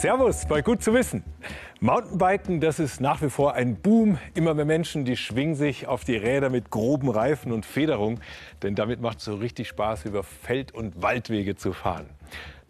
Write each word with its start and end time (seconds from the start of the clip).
Servus 0.00 0.46
bei 0.46 0.62
Gut 0.62 0.82
zu 0.82 0.94
wissen. 0.94 1.22
Mountainbiken, 1.80 2.58
das 2.62 2.78
ist 2.78 3.02
nach 3.02 3.20
wie 3.20 3.28
vor 3.28 3.52
ein 3.52 3.76
Boom. 3.76 4.16
Immer 4.32 4.54
mehr 4.54 4.64
Menschen, 4.64 5.04
die 5.04 5.14
schwingen 5.14 5.54
sich 5.54 5.88
auf 5.88 6.04
die 6.04 6.16
Räder 6.16 6.48
mit 6.48 6.70
groben 6.70 7.10
Reifen 7.10 7.52
und 7.52 7.66
Federung. 7.66 8.18
Denn 8.62 8.74
damit 8.74 9.02
macht 9.02 9.18
es 9.18 9.26
so 9.26 9.34
richtig 9.34 9.68
Spaß, 9.68 10.06
über 10.06 10.22
Feld- 10.22 10.72
und 10.72 11.02
Waldwege 11.02 11.54
zu 11.54 11.74
fahren. 11.74 12.06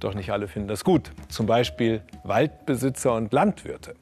Doch 0.01 0.15
nicht 0.15 0.33
alle 0.33 0.49
finden 0.49 0.67
das 0.67 0.83
gut. 0.83 1.13
Zum 1.29 1.47
Beispiel 1.47 2.03
Waldbesitzer 2.25 3.15
und 3.15 3.33
Landwirte. 3.33 3.95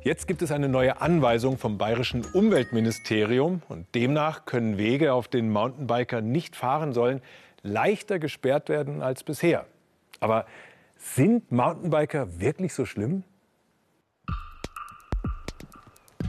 Jetzt 0.00 0.26
gibt 0.26 0.40
es 0.40 0.50
eine 0.50 0.70
neue 0.70 1.02
Anweisung 1.02 1.58
vom 1.58 1.76
bayerischen 1.76 2.24
Umweltministerium. 2.32 3.60
Und 3.68 3.94
demnach 3.94 4.46
können 4.46 4.78
Wege, 4.78 5.12
auf 5.12 5.28
denen 5.28 5.50
Mountainbiker 5.50 6.22
nicht 6.22 6.56
fahren 6.56 6.94
sollen, 6.94 7.20
leichter 7.62 8.18
gesperrt 8.18 8.70
werden 8.70 9.02
als 9.02 9.22
bisher. 9.22 9.66
Aber 10.18 10.46
sind 11.04 11.52
Mountainbiker 11.52 12.40
wirklich 12.40 12.72
so 12.72 12.86
schlimm? 12.86 13.24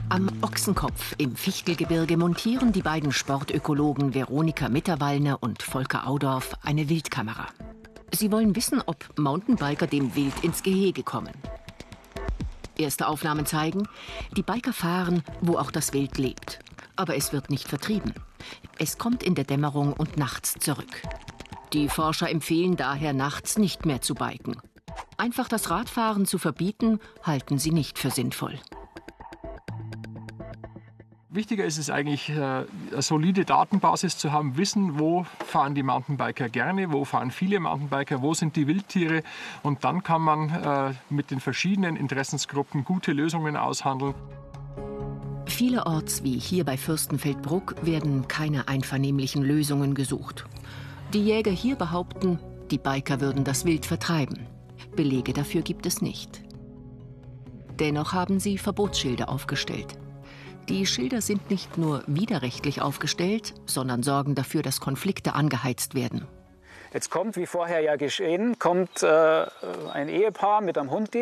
Am 0.08 0.28
Ochsenkopf 0.42 1.14
im 1.18 1.34
Fichtelgebirge 1.34 2.16
montieren 2.16 2.72
die 2.72 2.82
beiden 2.82 3.10
Sportökologen 3.10 4.14
Veronika 4.14 4.68
Mitterwallner 4.68 5.42
und 5.42 5.62
Volker 5.62 6.06
Audorf 6.06 6.54
eine 6.62 6.88
Wildkamera. 6.88 7.48
Sie 8.12 8.30
wollen 8.30 8.54
wissen, 8.54 8.80
ob 8.86 9.18
Mountainbiker 9.18 9.88
dem 9.88 10.14
Wild 10.14 10.44
ins 10.44 10.62
Gehege 10.62 11.02
kommen. 11.02 11.34
Erste 12.78 13.08
Aufnahmen 13.08 13.46
zeigen, 13.46 13.88
die 14.36 14.42
Biker 14.42 14.72
fahren, 14.72 15.24
wo 15.40 15.56
auch 15.56 15.70
das 15.70 15.92
Wild 15.92 16.18
lebt. 16.18 16.60
Aber 16.94 17.16
es 17.16 17.32
wird 17.32 17.50
nicht 17.50 17.66
vertrieben. 17.66 18.14
Es 18.78 18.98
kommt 18.98 19.22
in 19.22 19.34
der 19.34 19.44
Dämmerung 19.44 19.92
und 19.92 20.16
nachts 20.18 20.54
zurück. 20.60 21.02
Die 21.76 21.90
Forscher 21.90 22.30
empfehlen 22.30 22.76
daher, 22.76 23.12
nachts 23.12 23.58
nicht 23.58 23.84
mehr 23.84 24.00
zu 24.00 24.14
biken. 24.14 24.56
Einfach 25.18 25.46
das 25.46 25.68
Radfahren 25.68 26.24
zu 26.24 26.38
verbieten, 26.38 27.00
halten 27.22 27.58
sie 27.58 27.70
nicht 27.70 27.98
für 27.98 28.10
sinnvoll. 28.10 28.58
Wichtiger 31.28 31.66
ist 31.66 31.76
es 31.76 31.90
eigentlich, 31.90 32.30
äh, 32.30 32.34
eine 32.34 32.66
solide 33.00 33.44
Datenbasis 33.44 34.16
zu 34.16 34.32
haben, 34.32 34.56
wissen, 34.56 34.98
wo 34.98 35.26
fahren 35.44 35.74
die 35.74 35.82
Mountainbiker 35.82 36.48
gerne, 36.48 36.92
wo 36.92 37.04
fahren 37.04 37.30
viele 37.30 37.60
Mountainbiker, 37.60 38.22
wo 38.22 38.32
sind 38.32 38.56
die 38.56 38.66
Wildtiere. 38.66 39.22
Und 39.62 39.84
dann 39.84 40.02
kann 40.02 40.22
man 40.22 40.48
äh, 40.48 40.94
mit 41.10 41.30
den 41.30 41.40
verschiedenen 41.40 41.96
Interessensgruppen 41.96 42.86
gute 42.86 43.12
Lösungen 43.12 43.54
aushandeln. 43.54 44.14
Vielerorts, 45.44 46.22
wie 46.22 46.38
hier 46.38 46.64
bei 46.64 46.78
Fürstenfeldbruck, 46.78 47.74
werden 47.82 48.28
keine 48.28 48.66
einvernehmlichen 48.66 49.42
Lösungen 49.42 49.94
gesucht. 49.94 50.46
Die 51.12 51.24
Jäger 51.24 51.52
hier 51.52 51.76
behaupten, 51.76 52.38
die 52.70 52.78
Biker 52.78 53.20
würden 53.20 53.44
das 53.44 53.64
Wild 53.64 53.86
vertreiben. 53.86 54.46
Belege 54.96 55.32
dafür 55.32 55.62
gibt 55.62 55.86
es 55.86 56.02
nicht. 56.02 56.42
Dennoch 57.78 58.12
haben 58.12 58.40
sie 58.40 58.58
Verbotsschilder 58.58 59.28
aufgestellt. 59.28 59.98
Die 60.68 60.84
Schilder 60.84 61.20
sind 61.20 61.48
nicht 61.48 61.78
nur 61.78 62.02
widerrechtlich 62.08 62.82
aufgestellt, 62.82 63.54
sondern 63.66 64.02
sorgen 64.02 64.34
dafür, 64.34 64.62
dass 64.62 64.80
Konflikte 64.80 65.34
angeheizt 65.34 65.94
werden. 65.94 66.26
Jetzt 66.92 67.10
kommt, 67.10 67.36
wie 67.36 67.46
vorher 67.46 67.80
ja 67.80 67.96
geschehen, 67.96 68.58
kommt 68.58 69.02
äh, 69.02 69.46
ein 69.92 70.08
Ehepaar 70.08 70.60
mit 70.60 70.78
einem 70.78 70.90
Hund 70.90 71.16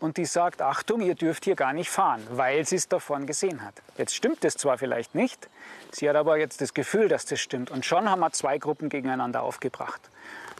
und 0.00 0.16
die 0.16 0.24
sagt, 0.26 0.60
Achtung, 0.60 1.00
ihr 1.00 1.14
dürft 1.14 1.44
hier 1.44 1.56
gar 1.56 1.72
nicht 1.72 1.90
fahren, 1.90 2.22
weil 2.30 2.66
sie 2.66 2.76
es 2.76 2.88
davon 2.88 3.26
gesehen 3.26 3.64
hat. 3.64 3.74
Jetzt 3.96 4.14
stimmt 4.14 4.44
es 4.44 4.56
zwar 4.56 4.76
vielleicht 4.78 5.14
nicht, 5.14 5.48
sie 5.92 6.08
hat 6.08 6.16
aber 6.16 6.36
jetzt 6.36 6.60
das 6.60 6.74
Gefühl, 6.74 7.08
dass 7.08 7.24
das 7.24 7.40
stimmt. 7.40 7.70
Und 7.70 7.86
schon 7.86 8.10
haben 8.10 8.20
wir 8.20 8.32
zwei 8.32 8.58
Gruppen 8.58 8.88
gegeneinander 8.88 9.42
aufgebracht. 9.42 10.00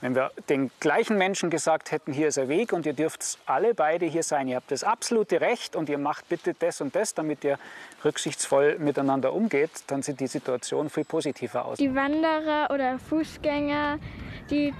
Wenn 0.04 0.14
wir 0.14 0.32
den 0.50 0.70
gleichen 0.80 1.16
Menschen 1.16 1.48
gesagt 1.48 1.90
hätten, 1.90 2.12
hier 2.12 2.28
ist 2.28 2.38
ein 2.38 2.50
Weg 2.50 2.74
und 2.74 2.84
ihr 2.84 2.92
dürft 2.92 3.38
alle 3.46 3.72
beide 3.72 4.04
hier 4.04 4.22
sein, 4.22 4.48
ihr 4.48 4.56
habt 4.56 4.70
das 4.70 4.84
absolute 4.84 5.40
Recht 5.40 5.74
und 5.74 5.88
ihr 5.88 5.96
macht 5.96 6.28
bitte 6.28 6.52
das 6.52 6.82
und 6.82 6.94
das, 6.94 7.14
damit 7.14 7.42
ihr 7.42 7.58
rücksichtsvoll 8.04 8.78
miteinander 8.78 9.32
umgeht, 9.32 9.70
dann 9.86 10.02
sieht 10.02 10.20
die 10.20 10.26
Situation 10.26 10.90
viel 10.90 11.06
positiver 11.06 11.64
aus. 11.64 11.78
Die 11.78 11.94
Wanderer 11.94 12.68
oder 12.70 12.98
Fußgänger, 12.98 13.98
die, 14.50 14.74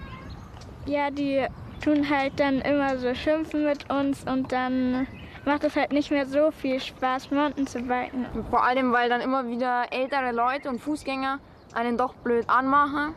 ja, 0.85 1.11
die 1.11 1.47
tun 1.83 2.07
halt 2.11 2.39
dann 2.39 2.61
immer 2.61 2.99
so 2.99 3.15
schimpfen 3.15 3.65
mit 3.65 3.91
uns 3.91 4.25
und 4.25 4.53
dann 4.53 5.07
macht 5.47 5.65
es 5.65 5.75
halt 5.75 5.93
nicht 5.93 6.11
mehr 6.11 6.27
so 6.27 6.51
viel 6.51 6.79
Spaß, 6.79 7.31
Mountain 7.31 7.67
zu 7.67 7.79
biken. 7.79 8.27
Vor 8.51 8.63
allem, 8.63 8.93
weil 8.93 9.09
dann 9.09 9.23
immer 9.23 9.47
wieder 9.49 9.87
ältere 9.91 10.33
Leute 10.33 10.69
und 10.69 10.81
Fußgänger 10.81 11.41
einen 11.73 11.97
doch 11.97 12.13
blöd 12.13 12.47
anmachen 12.51 13.15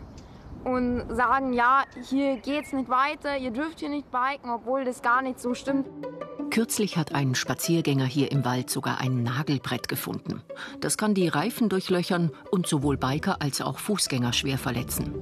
und 0.67 1.15
sagen, 1.15 1.53
ja, 1.53 1.85
hier 2.09 2.37
geht's 2.37 2.73
nicht 2.73 2.89
weiter, 2.89 3.37
ihr 3.37 3.51
dürft 3.51 3.79
hier 3.79 3.89
nicht 3.89 4.11
biken, 4.11 4.49
obwohl 4.49 4.83
das 4.83 5.01
gar 5.01 5.21
nicht 5.21 5.39
so 5.39 5.53
stimmt. 5.53 5.87
Kürzlich 6.49 6.97
hat 6.97 7.15
ein 7.15 7.35
Spaziergänger 7.35 8.05
hier 8.05 8.31
im 8.31 8.43
Wald 8.43 8.69
sogar 8.69 8.99
ein 8.99 9.23
Nagelbrett 9.23 9.87
gefunden. 9.87 10.41
Das 10.81 10.97
kann 10.97 11.13
die 11.13 11.27
Reifen 11.27 11.69
durchlöchern 11.69 12.31
und 12.51 12.67
sowohl 12.67 12.97
Biker 12.97 13.41
als 13.41 13.61
auch 13.61 13.79
Fußgänger 13.79 14.33
schwer 14.33 14.57
verletzen. 14.57 15.13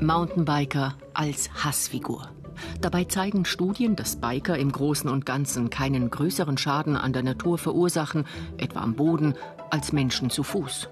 Mountainbiker 0.00 0.94
als 1.14 1.48
Hassfigur. 1.64 2.28
Dabei 2.80 3.04
zeigen 3.04 3.44
Studien, 3.44 3.96
dass 3.96 4.16
Biker 4.16 4.58
im 4.58 4.72
Großen 4.72 5.08
und 5.08 5.24
Ganzen 5.24 5.70
keinen 5.70 6.10
größeren 6.10 6.58
Schaden 6.58 6.96
an 6.96 7.12
der 7.12 7.22
Natur 7.22 7.58
verursachen, 7.58 8.26
etwa 8.58 8.80
am 8.80 8.94
Boden, 8.94 9.34
als 9.70 9.92
Menschen 9.92 10.30
zu 10.30 10.42
Fuß. 10.42 10.88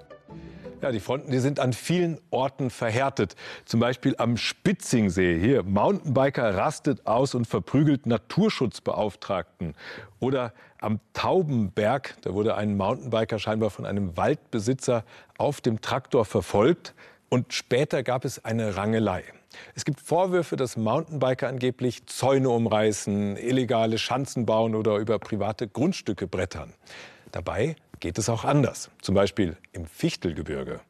Ja, 0.81 0.91
die 0.91 0.99
Fronten 0.99 1.31
die 1.31 1.39
sind 1.39 1.59
an 1.59 1.73
vielen 1.73 2.19
Orten 2.29 2.69
verhärtet. 2.69 3.35
Zum 3.65 3.79
Beispiel 3.79 4.15
am 4.17 4.37
Spitzingsee. 4.37 5.39
Hier, 5.39 5.63
Mountainbiker 5.63 6.55
rastet 6.55 7.07
aus 7.07 7.33
und 7.33 7.47
verprügelt 7.47 8.05
Naturschutzbeauftragten. 8.05 9.73
Oder 10.19 10.53
am 10.79 10.99
Taubenberg, 11.13 12.15
da 12.21 12.33
wurde 12.33 12.55
ein 12.55 12.77
Mountainbiker 12.77 13.39
scheinbar 13.39 13.69
von 13.69 13.85
einem 13.85 14.15
Waldbesitzer 14.17 15.03
auf 15.37 15.61
dem 15.61 15.81
Traktor 15.81 16.25
verfolgt. 16.25 16.93
Und 17.29 17.53
später 17.53 18.03
gab 18.03 18.25
es 18.25 18.43
eine 18.43 18.75
Rangelei. 18.75 19.23
Es 19.73 19.85
gibt 19.85 20.01
Vorwürfe, 20.01 20.57
dass 20.57 20.77
Mountainbiker 20.77 21.47
angeblich 21.47 22.05
Zäune 22.05 22.49
umreißen, 22.49 23.37
illegale 23.37 23.97
Schanzen 23.97 24.45
bauen 24.45 24.75
oder 24.75 24.97
über 24.97 25.17
private 25.19 25.67
Grundstücke 25.67 26.27
brettern. 26.27 26.73
Dabei 27.31 27.75
geht 27.99 28.17
es 28.17 28.29
auch 28.29 28.43
anders, 28.43 28.89
zum 29.01 29.15
Beispiel 29.15 29.57
im 29.71 29.85
Fichtelgebirge. 29.85 30.81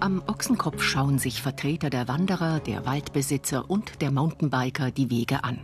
Am 0.00 0.22
Ochsenkopf 0.26 0.82
schauen 0.82 1.18
sich 1.18 1.40
Vertreter 1.40 1.88
der 1.88 2.08
Wanderer, 2.08 2.60
der 2.60 2.84
Waldbesitzer 2.84 3.70
und 3.70 4.02
der 4.02 4.10
Mountainbiker 4.10 4.90
die 4.90 5.10
Wege 5.10 5.44
an. 5.44 5.58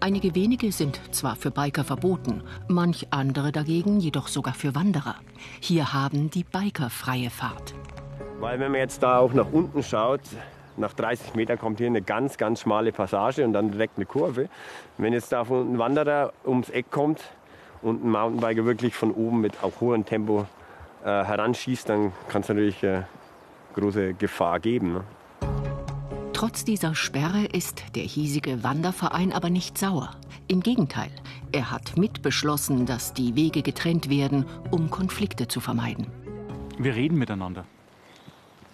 Einige 0.00 0.34
wenige 0.34 0.72
sind 0.72 1.00
zwar 1.12 1.36
für 1.36 1.50
Biker 1.50 1.84
verboten, 1.84 2.42
manch 2.68 3.08
andere 3.10 3.52
dagegen 3.52 4.00
jedoch 4.00 4.28
sogar 4.28 4.54
für 4.54 4.74
Wanderer. 4.74 5.16
Hier 5.60 5.92
haben 5.92 6.30
die 6.30 6.44
Biker 6.44 6.90
freie 6.90 7.30
Fahrt. 7.30 7.74
Weil 8.38 8.60
wenn 8.60 8.72
man 8.72 8.80
jetzt 8.80 9.02
da 9.02 9.18
auch 9.18 9.32
nach 9.32 9.50
unten 9.52 9.82
schaut, 9.82 10.22
nach 10.76 10.94
30 10.94 11.34
Metern 11.34 11.58
kommt 11.58 11.78
hier 11.78 11.88
eine 11.88 12.00
ganz, 12.00 12.38
ganz 12.38 12.60
schmale 12.60 12.92
Passage 12.92 13.44
und 13.44 13.52
dann 13.52 13.70
direkt 13.70 13.96
eine 13.96 14.06
Kurve. 14.06 14.48
Wenn 14.98 15.12
jetzt 15.12 15.32
da 15.32 15.42
ein 15.42 15.78
Wanderer 15.78 16.32
ums 16.46 16.70
Eck 16.70 16.90
kommt, 16.90 17.20
und 17.82 18.04
ein 18.04 18.10
Mountainbiker 18.10 18.64
wirklich 18.64 18.94
von 18.94 19.12
oben 19.12 19.40
mit 19.40 19.62
auch 19.62 19.80
hohem 19.80 20.04
Tempo 20.04 20.46
äh, 21.04 21.06
heranschießt, 21.06 21.88
dann 21.88 22.12
kann 22.28 22.42
es 22.42 22.48
natürlich 22.48 22.82
äh, 22.82 23.02
große 23.74 24.14
Gefahr 24.14 24.60
geben. 24.60 24.92
Ne? 24.94 25.04
Trotz 26.32 26.64
dieser 26.64 26.94
Sperre 26.94 27.44
ist 27.44 27.84
der 27.94 28.02
hiesige 28.02 28.64
Wanderverein 28.64 29.32
aber 29.32 29.50
nicht 29.50 29.76
sauer. 29.76 30.12
Im 30.48 30.60
Gegenteil, 30.60 31.10
er 31.52 31.70
hat 31.70 31.96
mitbeschlossen, 31.96 32.86
dass 32.86 33.12
die 33.12 33.36
Wege 33.36 33.62
getrennt 33.62 34.08
werden, 34.08 34.46
um 34.70 34.90
Konflikte 34.90 35.48
zu 35.48 35.60
vermeiden. 35.60 36.06
Wir 36.78 36.94
reden 36.94 37.18
miteinander. 37.18 37.66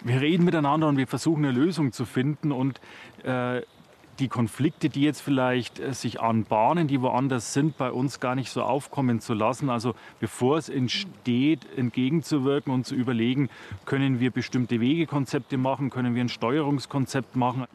Wir 0.03 0.21
reden 0.21 0.45
miteinander 0.45 0.87
und 0.87 0.97
wir 0.97 1.07
versuchen 1.07 1.43
eine 1.43 1.53
Lösung 1.53 1.91
zu 1.91 2.05
finden. 2.05 2.51
Und 2.51 2.79
äh, 3.23 3.61
die 4.19 4.27
Konflikte, 4.27 4.89
die 4.89 5.01
jetzt 5.01 5.21
vielleicht 5.21 5.79
äh, 5.79 5.93
sich 5.93 6.19
anbahnen, 6.19 6.87
die 6.87 7.01
woanders 7.01 7.53
sind, 7.53 7.77
bei 7.77 7.91
uns 7.91 8.19
gar 8.19 8.35
nicht 8.35 8.49
so 8.51 8.63
aufkommen 8.63 9.19
zu 9.19 9.33
lassen. 9.33 9.69
Also 9.69 9.95
bevor 10.19 10.57
es 10.57 10.69
entsteht, 10.69 11.61
entgegenzuwirken 11.75 12.73
und 12.73 12.85
zu 12.85 12.95
überlegen, 12.95 13.49
können 13.85 14.19
wir 14.19 14.31
bestimmte 14.31 14.81
Wegekonzepte 14.81 15.57
machen, 15.57 15.89
können 15.89 16.15
wir 16.15 16.23
ein 16.23 16.29
Steuerungskonzept 16.29 17.35
machen. 17.35 17.65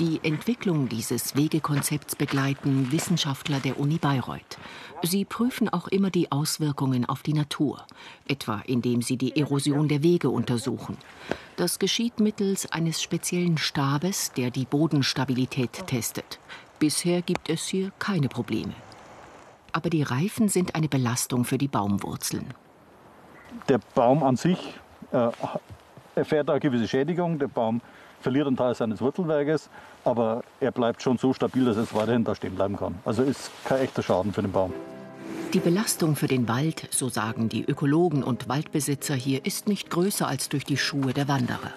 Die 0.00 0.18
Entwicklung 0.22 0.88
dieses 0.88 1.36
Wegekonzepts 1.36 2.16
begleiten 2.16 2.90
Wissenschaftler 2.90 3.60
der 3.60 3.78
Uni 3.78 3.98
Bayreuth. 3.98 4.56
Sie 5.02 5.26
prüfen 5.26 5.68
auch 5.68 5.88
immer 5.88 6.08
die 6.08 6.32
Auswirkungen 6.32 7.04
auf 7.04 7.22
die 7.22 7.34
Natur, 7.34 7.84
etwa 8.26 8.62
indem 8.64 9.02
sie 9.02 9.18
die 9.18 9.38
Erosion 9.38 9.88
der 9.88 10.02
Wege 10.02 10.30
untersuchen. 10.30 10.96
Das 11.56 11.78
geschieht 11.78 12.18
mittels 12.18 12.72
eines 12.72 13.02
speziellen 13.02 13.58
Stabes, 13.58 14.32
der 14.32 14.50
die 14.50 14.64
Bodenstabilität 14.64 15.86
testet. 15.86 16.38
Bisher 16.78 17.20
gibt 17.20 17.50
es 17.50 17.66
hier 17.66 17.92
keine 17.98 18.30
Probleme. 18.30 18.72
Aber 19.72 19.90
die 19.90 20.02
Reifen 20.02 20.48
sind 20.48 20.76
eine 20.76 20.88
Belastung 20.88 21.44
für 21.44 21.58
die 21.58 21.68
Baumwurzeln. 21.68 22.54
Der 23.68 23.80
Baum 23.94 24.22
an 24.22 24.36
sich 24.36 24.80
äh, 25.12 25.28
erfährt 26.14 26.48
eine 26.48 26.58
gewisse 26.58 26.88
Schädigung. 26.88 27.38
Der 27.38 27.48
Baum 27.48 27.82
verliert 28.20 28.46
einen 28.46 28.56
Teil 28.56 28.74
seines 28.74 29.00
Wurzelwerkes, 29.00 29.70
aber 30.04 30.42
er 30.60 30.72
bleibt 30.72 31.02
schon 31.02 31.18
so 31.18 31.32
stabil, 31.32 31.64
dass 31.64 31.76
es 31.76 31.94
weiterhin 31.94 32.24
da 32.24 32.34
stehen 32.34 32.54
bleiben 32.54 32.76
kann. 32.76 32.98
Also 33.04 33.22
ist 33.22 33.50
kein 33.64 33.80
echter 33.80 34.02
Schaden 34.02 34.32
für 34.32 34.42
den 34.42 34.52
Baum. 34.52 34.72
Die 35.52 35.58
Belastung 35.58 36.14
für 36.14 36.28
den 36.28 36.48
Wald, 36.48 36.88
so 36.90 37.08
sagen 37.08 37.48
die 37.48 37.64
Ökologen 37.64 38.22
und 38.22 38.48
Waldbesitzer 38.48 39.14
hier, 39.14 39.44
ist 39.44 39.66
nicht 39.66 39.90
größer 39.90 40.28
als 40.28 40.48
durch 40.48 40.64
die 40.64 40.76
Schuhe 40.76 41.12
der 41.12 41.26
Wanderer. 41.26 41.72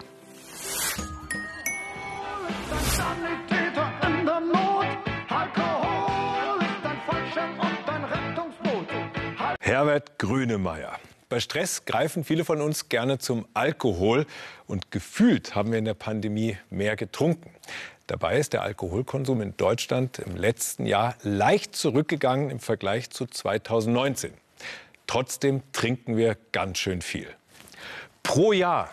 Herbert 9.60 10.20
Grünemeyer. 10.20 11.00
Bei 11.30 11.40
Stress 11.40 11.86
greifen 11.86 12.24
viele 12.24 12.46
von 12.46 12.62
uns 12.62 12.90
gerne 12.90 13.18
zum 13.18 13.48
Alkohol 13.56 14.28
und 14.68 14.92
gefühlt 14.92 15.56
haben 15.56 15.72
wir 15.72 15.80
in 15.80 15.86
der 15.86 15.96
Pandemie 15.96 16.58
mehr 16.70 16.96
getrunken. 16.96 17.50
Dabei 18.08 18.38
ist 18.38 18.54
der 18.54 18.64
Alkoholkonsum 18.64 19.42
in 19.42 19.56
Deutschland 19.56 20.20
im 20.20 20.36
letzten 20.36 20.86
Jahr 20.86 21.16
leicht 21.22 21.76
zurückgegangen 21.76 22.50
im 22.50 22.60
Vergleich 22.60 23.10
zu 23.10 23.26
2019. 23.26 24.34
Trotzdem 25.08 25.62
trinken 25.72 26.18
wir 26.18 26.38
ganz 26.52 26.80
schön 26.80 27.02
viel. 27.02 27.28
Pro 28.22 28.52
Jahr 28.52 28.90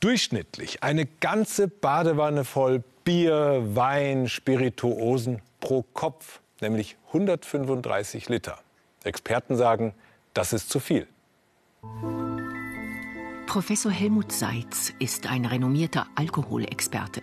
durchschnittlich 0.00 0.82
eine 0.82 1.06
ganze 1.06 1.68
Badewanne 1.68 2.44
voll 2.44 2.84
Bier, 3.04 3.62
Wein, 3.74 4.28
Spirituosen 4.28 5.40
pro 5.60 5.82
Kopf, 5.94 6.40
nämlich 6.60 6.96
135 7.08 8.28
Liter. 8.28 8.58
Experten 9.02 9.56
sagen, 9.56 9.94
das 10.34 10.52
ist 10.52 10.70
zu 10.70 10.78
viel. 10.78 11.08
Professor 13.46 13.90
Helmut 13.90 14.30
Seitz 14.30 14.92
ist 14.98 15.26
ein 15.26 15.46
renommierter 15.46 16.06
Alkoholexperte. 16.16 17.22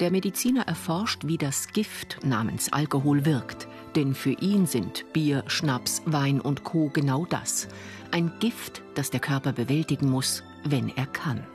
Der 0.00 0.10
Mediziner 0.10 0.66
erforscht, 0.66 1.22
wie 1.24 1.38
das 1.38 1.68
Gift 1.68 2.18
namens 2.24 2.72
Alkohol 2.72 3.24
wirkt. 3.24 3.68
Denn 3.94 4.14
für 4.14 4.32
ihn 4.32 4.66
sind 4.66 5.04
Bier, 5.12 5.44
Schnaps, 5.46 6.02
Wein 6.04 6.40
und 6.40 6.64
Co. 6.64 6.90
genau 6.92 7.26
das. 7.26 7.68
Ein 8.10 8.32
Gift, 8.40 8.82
das 8.96 9.10
der 9.10 9.20
Körper 9.20 9.52
bewältigen 9.52 10.10
muss, 10.10 10.42
wenn 10.64 10.88
er 10.88 11.06
kann. 11.06 11.46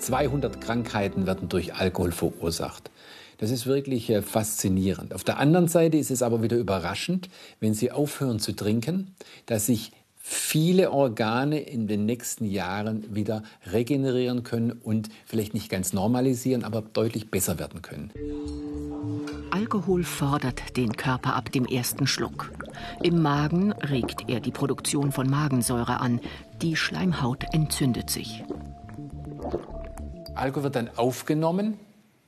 200 0.00 0.60
Krankheiten 0.60 1.26
werden 1.26 1.48
durch 1.48 1.74
Alkohol 1.74 2.12
verursacht. 2.12 2.90
Das 3.38 3.50
ist 3.50 3.66
wirklich 3.66 4.10
äh, 4.10 4.20
faszinierend. 4.20 5.14
Auf 5.14 5.24
der 5.24 5.38
anderen 5.38 5.68
Seite 5.68 5.96
ist 5.96 6.10
es 6.10 6.22
aber 6.22 6.42
wieder 6.42 6.58
überraschend, 6.58 7.30
wenn 7.60 7.72
Sie 7.72 7.90
aufhören 7.90 8.38
zu 8.38 8.52
trinken, 8.52 9.14
dass 9.46 9.66
sich 9.66 9.92
viele 10.18 10.90
Organe 10.90 11.60
in 11.60 11.86
den 11.86 12.04
nächsten 12.04 12.44
Jahren 12.44 13.14
wieder 13.14 13.42
regenerieren 13.70 14.42
können 14.42 14.72
und 14.72 15.08
vielleicht 15.24 15.54
nicht 15.54 15.70
ganz 15.70 15.92
normalisieren, 15.92 16.64
aber 16.64 16.82
deutlich 16.82 17.30
besser 17.30 17.58
werden 17.58 17.82
können. 17.82 18.12
Alkohol 19.50 20.04
fordert 20.04 20.76
den 20.76 20.96
Körper 20.96 21.34
ab 21.34 21.50
dem 21.52 21.64
ersten 21.64 22.06
Schluck. 22.06 22.52
Im 23.02 23.22
Magen 23.22 23.72
regt 23.72 24.28
er 24.28 24.40
die 24.40 24.50
Produktion 24.50 25.12
von 25.12 25.28
Magensäure 25.28 26.00
an. 26.00 26.20
Die 26.60 26.76
Schleimhaut 26.76 27.44
entzündet 27.52 28.10
sich. 28.10 28.44
Alkohol 30.34 30.64
wird 30.64 30.76
dann 30.76 30.90
aufgenommen 30.96 31.78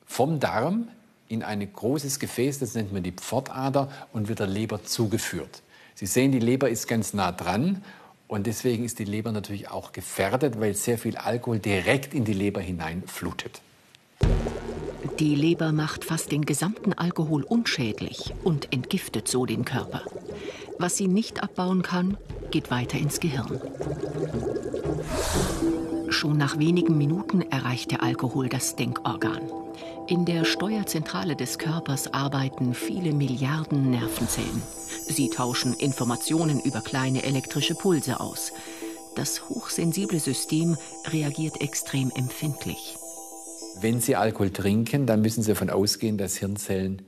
vom 0.07 0.41
Darm 0.41 0.89
in 1.29 1.45
ein 1.45 1.73
großes 1.73 2.19
Gefäß, 2.19 2.59
das 2.59 2.75
nennt 2.75 2.93
man 2.93 3.05
die 3.05 3.13
Pfortader, 3.13 3.89
und 4.13 4.29
wird 4.29 4.41
der 4.41 4.49
Leber 4.49 4.83
zugeführt. 4.83 5.63
Sie 6.01 6.07
sehen, 6.07 6.33
die 6.33 6.39
Leber 6.39 6.71
ist 6.71 6.89
ganz 6.89 7.13
nah 7.13 7.31
dran 7.31 7.85
und 8.27 8.47
deswegen 8.47 8.87
ist 8.87 8.99
die 8.99 9.05
Leber 9.05 9.33
natürlich 9.33 9.71
auch 9.71 9.93
gefährdet, 9.93 10.59
weil 10.59 10.73
sehr 10.73 10.97
viel 10.97 11.19
Alkohol 11.19 11.59
direkt 11.59 12.15
in 12.15 12.25
die 12.25 12.33
Leber 12.33 12.63
hineinflutet. 12.63 13.61
Die 15.19 15.35
Leber 15.35 15.73
macht 15.73 16.07
fast 16.07 16.33
den 16.33 16.47
gesamten 16.47 16.95
Alkohol 16.95 17.43
unschädlich 17.43 18.33
und 18.43 18.73
entgiftet 18.73 19.29
so 19.29 19.45
den 19.45 19.67
Körper. 19.67 20.01
Was 20.79 20.97
sie 20.97 21.07
nicht 21.07 21.43
abbauen 21.43 21.83
kann, 21.83 22.17
geht 22.51 22.71
weiter 22.71 22.97
ins 22.97 23.21
Gehirn. 23.21 23.61
Schon 26.09 26.39
nach 26.39 26.59
wenigen 26.59 26.97
Minuten 26.97 27.43
erreicht 27.43 27.91
der 27.91 28.03
Alkohol 28.03 28.49
das 28.49 28.75
Denkorgan. 28.75 29.60
In 30.11 30.25
der 30.25 30.45
Steuerzentrale 30.45 31.37
des 31.37 31.57
Körpers 31.57 32.13
arbeiten 32.13 32.75
viele 32.75 33.13
Milliarden 33.13 33.93
Nervenzellen. 33.93 34.61
Sie 35.07 35.31
tauschen 35.31 35.73
Informationen 35.75 36.59
über 36.59 36.81
kleine 36.81 37.23
elektrische 37.23 37.77
Pulse 37.77 38.19
aus. 38.19 38.51
Das 39.15 39.49
hochsensible 39.49 40.19
System 40.19 40.77
reagiert 41.13 41.61
extrem 41.61 42.11
empfindlich. 42.11 42.97
Wenn 43.81 44.01
Sie 44.01 44.17
Alkohol 44.17 44.51
trinken, 44.51 45.07
dann 45.07 45.23
müssen 45.23 45.45
Sie 45.45 45.53
davon 45.53 45.71
ausgehen, 45.71 46.19
dass 46.19 46.37
Hirnzellen 46.39 47.03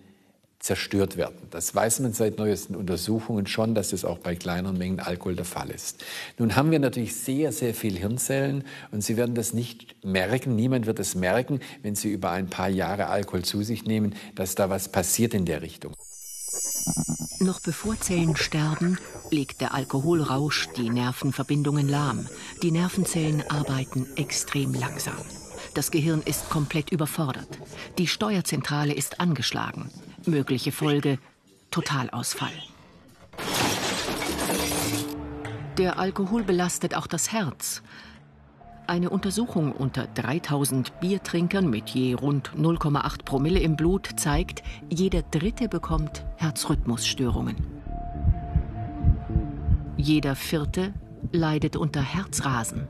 zerstört 0.63 1.17
werden. 1.17 1.37
Das 1.51 1.75
weiß 1.75 2.01
man 2.01 2.13
seit 2.13 2.39
neuesten 2.39 2.77
Untersuchungen 2.77 3.47
schon, 3.47 3.75
dass 3.75 3.91
das 3.91 4.05
auch 4.05 4.19
bei 4.19 4.37
kleineren 4.37 4.79
Mengen 4.79 5.01
Alkohol 5.01 5.35
der 5.35 5.45
Fall 5.45 5.71
ist. 5.71 6.05
Nun 6.39 6.55
haben 6.55 6.71
wir 6.71 6.79
natürlich 6.79 7.17
sehr, 7.17 7.53
sehr 7.53 7.75
viel 7.75 7.99
Hirnzellen 7.99 8.65
und 8.93 9.03
Sie 9.03 9.17
werden 9.17 9.35
das 9.35 9.53
nicht 9.53 9.97
merken, 10.05 10.55
niemand 10.55 10.87
wird 10.87 11.01
es 11.01 11.17
merken, 11.17 11.61
wenn 11.83 11.97
Sie 11.97 12.11
über 12.11 12.31
ein 12.31 12.49
paar 12.49 12.69
Jahre 12.69 13.09
Alkohol 13.09 13.43
zu 13.43 13.63
sich 13.63 13.85
nehmen, 13.85 14.15
dass 14.37 14.55
da 14.55 14.71
was 14.71 14.89
passiert 14.89 15.35
in 15.35 15.45
der 15.45 15.63
Richtung. 15.63 15.95
Noch 17.41 17.59
bevor 17.59 17.99
Zellen 17.99 18.37
sterben, 18.37 18.99
legt 19.31 19.61
der 19.61 19.75
Alkoholrausch 19.75 20.69
die 20.77 20.91
Nervenverbindungen 20.91 21.89
lahm. 21.89 22.29
Die 22.63 22.71
Nervenzellen 22.71 23.43
arbeiten 23.49 24.07
extrem 24.15 24.75
langsam. 24.75 25.17
Das 25.75 25.91
Gehirn 25.91 26.23
ist 26.23 26.51
komplett 26.51 26.93
überfordert. 26.93 27.49
Die 27.99 28.07
Steuerzentrale 28.07 28.93
ist 28.93 29.19
angeschlagen. 29.19 29.91
Mögliche 30.27 30.71
Folge 30.71 31.19
Totalausfall. 31.71 32.53
Der 35.79 35.99
Alkohol 35.99 36.45
belastet 36.45 36.95
auch 36.95 37.09
das 37.09 37.33
Herz. 37.33 37.83
Eine 38.87 39.11
Untersuchung 39.11 39.73
unter 39.73 40.07
3000 40.07 41.01
Biertrinkern 41.01 41.69
mit 41.69 41.91
je 41.91 42.15
rund 42.15 42.53
0,8 42.57 43.25
Promille 43.25 43.61
im 43.61 43.77
Blut 43.77 44.11
zeigt, 44.17 44.63
jeder 44.91 45.23
Dritte 45.23 45.69
bekommt 45.69 46.25
Herzrhythmusstörungen. 46.37 47.57
Jeder 49.97 50.37
Vierte 50.37 50.95
leidet 51.33 51.77
unter 51.77 52.03
Herzrasen. 52.03 52.87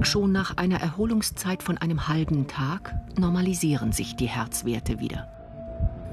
Schon 0.00 0.32
nach 0.32 0.56
einer 0.56 0.80
Erholungszeit 0.80 1.62
von 1.62 1.78
einem 1.78 2.08
halben 2.08 2.48
Tag 2.48 2.94
normalisieren 3.18 3.92
sich 3.92 4.16
die 4.16 4.28
Herzwerte 4.28 4.98
wieder 4.98 5.33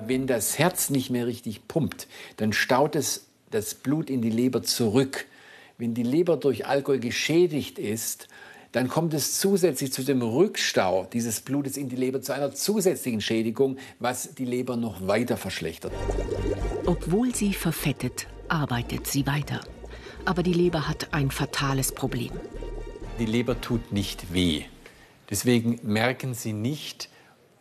wenn 0.07 0.27
das 0.27 0.57
Herz 0.59 0.89
nicht 0.89 1.09
mehr 1.09 1.27
richtig 1.27 1.67
pumpt, 1.67 2.07
dann 2.37 2.53
staut 2.53 2.95
es 2.95 3.27
das 3.49 3.75
Blut 3.75 4.09
in 4.09 4.21
die 4.21 4.29
Leber 4.29 4.63
zurück. 4.63 5.25
Wenn 5.77 5.93
die 5.93 6.03
Leber 6.03 6.37
durch 6.37 6.65
Alkohol 6.65 6.99
geschädigt 6.99 7.79
ist, 7.79 8.27
dann 8.71 8.87
kommt 8.87 9.13
es 9.13 9.39
zusätzlich 9.39 9.91
zu 9.91 10.03
dem 10.03 10.21
Rückstau 10.21 11.07
dieses 11.11 11.41
Blutes 11.41 11.75
in 11.75 11.89
die 11.89 11.97
Leber 11.97 12.21
zu 12.21 12.33
einer 12.33 12.53
zusätzlichen 12.53 13.19
Schädigung, 13.19 13.77
was 13.99 14.33
die 14.35 14.45
Leber 14.45 14.77
noch 14.77 15.07
weiter 15.07 15.35
verschlechtert. 15.35 15.91
Obwohl 16.85 17.35
sie 17.35 17.53
verfettet, 17.53 18.27
arbeitet 18.47 19.07
sie 19.07 19.27
weiter. 19.27 19.59
Aber 20.23 20.43
die 20.43 20.53
Leber 20.53 20.87
hat 20.87 21.13
ein 21.13 21.31
fatales 21.31 21.91
Problem. 21.91 22.31
Die 23.19 23.25
Leber 23.25 23.59
tut 23.59 23.91
nicht 23.91 24.33
weh. 24.33 24.63
Deswegen 25.29 25.79
merken 25.83 26.33
Sie 26.33 26.51
nicht, 26.51 27.09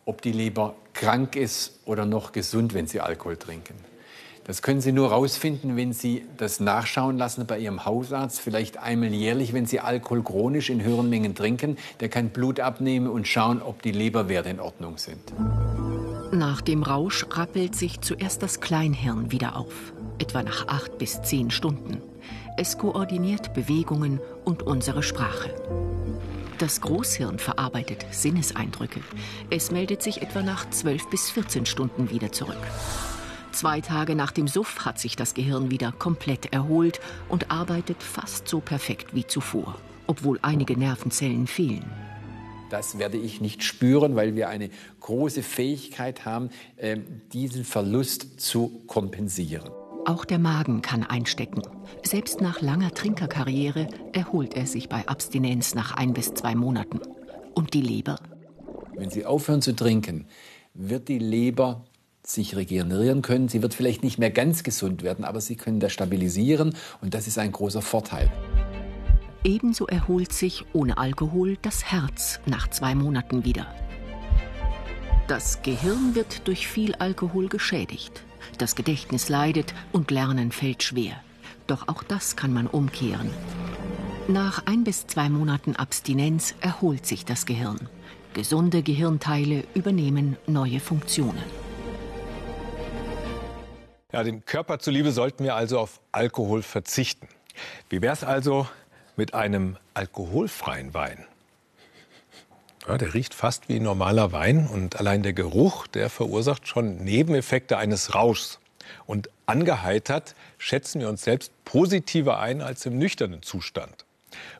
ob 0.05 0.21
die 0.21 0.33
Leber 0.33 0.75
krank 1.01 1.35
ist 1.35 1.79
oder 1.85 2.05
noch 2.05 2.31
gesund, 2.31 2.75
wenn 2.75 2.85
Sie 2.85 3.01
Alkohol 3.01 3.35
trinken. 3.35 3.73
Das 4.43 4.61
können 4.61 4.81
Sie 4.81 4.91
nur 4.91 5.09
herausfinden, 5.09 5.75
wenn 5.75 5.93
Sie 5.93 6.25
das 6.37 6.59
nachschauen 6.59 7.17
lassen 7.17 7.47
bei 7.47 7.57
Ihrem 7.57 7.85
Hausarzt, 7.85 8.39
vielleicht 8.39 8.77
einmal 8.77 9.11
jährlich, 9.11 9.51
wenn 9.51 9.65
Sie 9.65 9.79
Alkohol 9.79 10.21
chronisch 10.21 10.69
in 10.69 10.83
höheren 10.83 11.09
Mengen 11.09 11.33
trinken. 11.33 11.77
Der 12.01 12.09
kann 12.09 12.29
Blut 12.29 12.59
abnehmen 12.59 13.07
und 13.07 13.27
schauen, 13.27 13.63
ob 13.63 13.81
die 13.81 13.91
Leberwerte 13.91 14.49
in 14.49 14.59
Ordnung 14.59 14.99
sind. 14.99 15.33
Nach 16.31 16.61
dem 16.61 16.83
Rausch 16.83 17.25
rappelt 17.31 17.75
sich 17.75 18.01
zuerst 18.01 18.43
das 18.43 18.61
Kleinhirn 18.61 19.31
wieder 19.31 19.55
auf, 19.55 19.93
etwa 20.19 20.43
nach 20.43 20.67
acht 20.67 20.99
bis 20.99 21.23
zehn 21.23 21.49
Stunden. 21.49 21.99
Es 22.57 22.77
koordiniert 22.77 23.55
Bewegungen 23.55 24.19
und 24.45 24.61
unsere 24.61 25.01
Sprache. 25.01 25.49
Das 26.61 26.79
Großhirn 26.79 27.39
verarbeitet 27.39 28.05
Sinneseindrücke. 28.11 28.99
Es 29.49 29.71
meldet 29.71 30.03
sich 30.03 30.21
etwa 30.21 30.43
nach 30.43 30.69
12 30.69 31.09
bis 31.09 31.31
14 31.31 31.65
Stunden 31.65 32.11
wieder 32.11 32.31
zurück. 32.31 32.61
Zwei 33.51 33.81
Tage 33.81 34.13
nach 34.13 34.31
dem 34.31 34.47
Suff 34.47 34.85
hat 34.85 34.99
sich 34.99 35.15
das 35.15 35.33
Gehirn 35.33 35.71
wieder 35.71 35.91
komplett 35.91 36.53
erholt 36.53 37.01
und 37.29 37.49
arbeitet 37.49 38.03
fast 38.03 38.47
so 38.47 38.59
perfekt 38.59 39.15
wie 39.15 39.25
zuvor, 39.25 39.75
obwohl 40.05 40.37
einige 40.43 40.77
Nervenzellen 40.77 41.47
fehlen. 41.47 41.89
Das 42.69 42.99
werde 42.99 43.17
ich 43.17 43.41
nicht 43.41 43.63
spüren, 43.63 44.15
weil 44.15 44.35
wir 44.35 44.47
eine 44.47 44.69
große 44.99 45.41
Fähigkeit 45.41 46.25
haben, 46.25 46.51
ähm, 46.77 47.23
diesen 47.33 47.65
Verlust 47.65 48.39
zu 48.39 48.83
kompensieren. 48.85 49.71
Auch 50.05 50.25
der 50.25 50.39
Magen 50.39 50.81
kann 50.81 51.03
einstecken. 51.03 51.61
Selbst 52.03 52.41
nach 52.41 52.61
langer 52.61 52.91
Trinkerkarriere 52.91 53.87
erholt 54.13 54.55
er 54.55 54.65
sich 54.65 54.89
bei 54.89 55.07
Abstinenz 55.07 55.75
nach 55.75 55.95
ein 55.95 56.13
bis 56.13 56.33
zwei 56.33 56.55
Monaten. 56.55 56.99
Und 57.53 57.73
die 57.75 57.81
Leber? 57.81 58.15
Wenn 58.95 59.11
Sie 59.11 59.25
aufhören 59.25 59.61
zu 59.61 59.75
trinken, 59.75 60.25
wird 60.73 61.07
die 61.07 61.19
Leber 61.19 61.85
sich 62.25 62.55
regenerieren 62.55 63.21
können. 63.21 63.47
Sie 63.47 63.61
wird 63.61 63.73
vielleicht 63.73 64.03
nicht 64.03 64.17
mehr 64.17 64.31
ganz 64.31 64.63
gesund 64.63 65.03
werden, 65.03 65.23
aber 65.23 65.39
Sie 65.39 65.55
können 65.55 65.79
das 65.79 65.93
stabilisieren 65.93 66.75
und 67.01 67.13
das 67.13 67.27
ist 67.27 67.37
ein 67.37 67.51
großer 67.51 67.81
Vorteil. 67.81 68.31
Ebenso 69.43 69.87
erholt 69.87 70.33
sich 70.33 70.65
ohne 70.73 70.97
Alkohol 70.97 71.57
das 71.61 71.91
Herz 71.91 72.39
nach 72.45 72.69
zwei 72.69 72.95
Monaten 72.95 73.43
wieder. 73.43 73.67
Das 75.27 75.61
Gehirn 75.61 76.15
wird 76.15 76.47
durch 76.47 76.67
viel 76.67 76.95
Alkohol 76.95 77.49
geschädigt. 77.49 78.23
Das 78.57 78.75
Gedächtnis 78.75 79.29
leidet 79.29 79.73
und 79.91 80.11
Lernen 80.11 80.51
fällt 80.51 80.83
schwer. 80.83 81.15
Doch 81.67 81.87
auch 81.87 82.03
das 82.03 82.35
kann 82.35 82.53
man 82.53 82.67
umkehren. 82.67 83.29
Nach 84.27 84.65
ein 84.65 84.83
bis 84.83 85.07
zwei 85.07 85.29
Monaten 85.29 85.75
Abstinenz 85.75 86.55
erholt 86.61 87.05
sich 87.05 87.25
das 87.25 87.45
Gehirn. 87.45 87.89
Gesunde 88.33 88.81
Gehirnteile 88.81 89.63
übernehmen 89.73 90.37
neue 90.47 90.79
Funktionen. 90.79 91.43
Ja, 94.13 94.23
dem 94.23 94.45
Körper 94.45 94.79
zuliebe 94.79 95.11
sollten 95.11 95.43
wir 95.43 95.55
also 95.55 95.79
auf 95.79 96.01
Alkohol 96.11 96.61
verzichten. 96.61 97.27
Wie 97.89 98.01
wäre 98.01 98.13
es 98.13 98.23
also 98.23 98.67
mit 99.15 99.33
einem 99.33 99.77
alkoholfreien 99.93 100.93
Wein? 100.93 101.25
Ja, 102.87 102.97
der 102.97 103.13
riecht 103.13 103.33
fast 103.33 103.69
wie 103.69 103.79
normaler 103.79 104.31
Wein 104.31 104.67
und 104.67 104.97
allein 104.97 105.21
der 105.21 105.33
Geruch, 105.33 105.87
der 105.87 106.09
verursacht 106.09 106.67
schon 106.67 106.97
Nebeneffekte 106.97 107.77
eines 107.77 108.15
Rauschs. 108.15 108.59
Und 109.05 109.29
angeheitert 109.45 110.35
schätzen 110.57 110.99
wir 111.01 111.09
uns 111.09 111.23
selbst 111.23 111.51
positiver 111.63 112.39
ein 112.39 112.61
als 112.61 112.85
im 112.85 112.97
nüchternen 112.97 113.43
Zustand. 113.43 114.05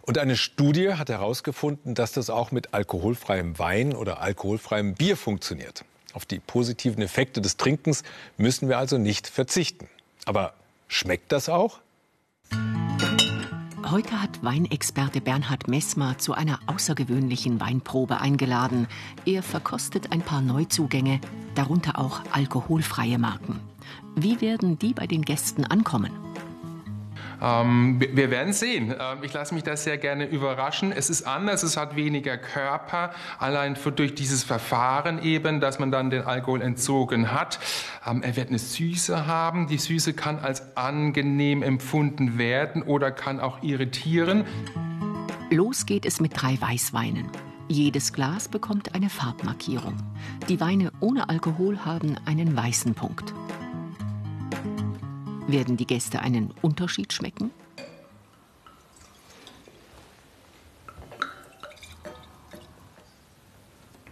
Und 0.01 0.17
eine 0.17 0.35
Studie 0.35 0.93
hat 0.93 1.09
herausgefunden, 1.09 1.95
dass 1.95 2.11
das 2.11 2.29
auch 2.29 2.51
mit 2.51 2.73
alkoholfreiem 2.73 3.57
Wein 3.57 3.95
oder 3.95 4.21
alkoholfreiem 4.21 4.93
Bier 4.95 5.17
funktioniert. 5.17 5.83
Auf 6.13 6.25
die 6.25 6.39
positiven 6.39 7.01
Effekte 7.01 7.41
des 7.41 7.57
Trinkens 7.57 8.03
müssen 8.37 8.69
wir 8.69 8.77
also 8.77 8.97
nicht 8.97 9.27
verzichten. 9.27 9.87
Aber 10.25 10.53
schmeckt 10.87 11.31
das 11.31 11.49
auch? 11.49 11.79
Heute 13.89 14.21
hat 14.21 14.43
Weinexperte 14.43 15.21
Bernhard 15.21 15.67
Messmer 15.67 16.17
zu 16.17 16.33
einer 16.33 16.59
außergewöhnlichen 16.67 17.59
Weinprobe 17.59 18.21
eingeladen. 18.21 18.87
Er 19.25 19.43
verkostet 19.43 20.11
ein 20.11 20.21
paar 20.21 20.41
Neuzugänge, 20.41 21.19
darunter 21.55 21.97
auch 21.97 22.21
alkoholfreie 22.31 23.17
Marken. 23.17 23.59
Wie 24.15 24.39
werden 24.39 24.77
die 24.77 24.93
bei 24.93 25.07
den 25.07 25.23
Gästen 25.23 25.65
ankommen? 25.65 26.11
Ähm, 27.41 27.99
wir 27.99 28.29
werden 28.29 28.53
sehen. 28.53 28.93
Ähm, 28.97 29.19
ich 29.23 29.33
lasse 29.33 29.53
mich 29.53 29.63
da 29.63 29.75
sehr 29.75 29.97
gerne 29.97 30.25
überraschen. 30.25 30.91
Es 30.91 31.09
ist 31.09 31.23
anders, 31.23 31.63
es 31.63 31.75
hat 31.77 31.95
weniger 31.95 32.37
Körper, 32.37 33.11
allein 33.39 33.75
für, 33.75 33.91
durch 33.91 34.15
dieses 34.15 34.43
Verfahren 34.43 35.21
eben, 35.23 35.59
dass 35.59 35.79
man 35.79 35.91
dann 35.91 36.09
den 36.09 36.23
Alkohol 36.23 36.61
entzogen 36.61 37.31
hat. 37.31 37.59
Ähm, 38.05 38.21
er 38.23 38.35
wird 38.35 38.49
eine 38.49 38.59
Süße 38.59 39.25
haben. 39.25 39.67
Die 39.67 39.77
Süße 39.77 40.13
kann 40.13 40.39
als 40.39 40.77
angenehm 40.77 41.63
empfunden 41.63 42.37
werden 42.37 42.83
oder 42.83 43.11
kann 43.11 43.39
auch 43.39 43.63
irritieren. 43.63 44.45
Los 45.49 45.85
geht 45.85 46.05
es 46.05 46.21
mit 46.21 46.41
drei 46.41 46.59
Weißweinen. 46.61 47.29
Jedes 47.67 48.13
Glas 48.13 48.47
bekommt 48.49 48.95
eine 48.95 49.09
Farbmarkierung. 49.09 49.95
Die 50.49 50.59
Weine 50.59 50.91
ohne 50.99 51.29
Alkohol 51.29 51.85
haben 51.85 52.17
einen 52.25 52.55
weißen 52.55 52.93
Punkt. 52.93 53.33
Werden 55.47 55.75
die 55.77 55.87
Gäste 55.87 56.21
einen 56.21 56.53
Unterschied 56.61 57.13
schmecken? 57.13 57.51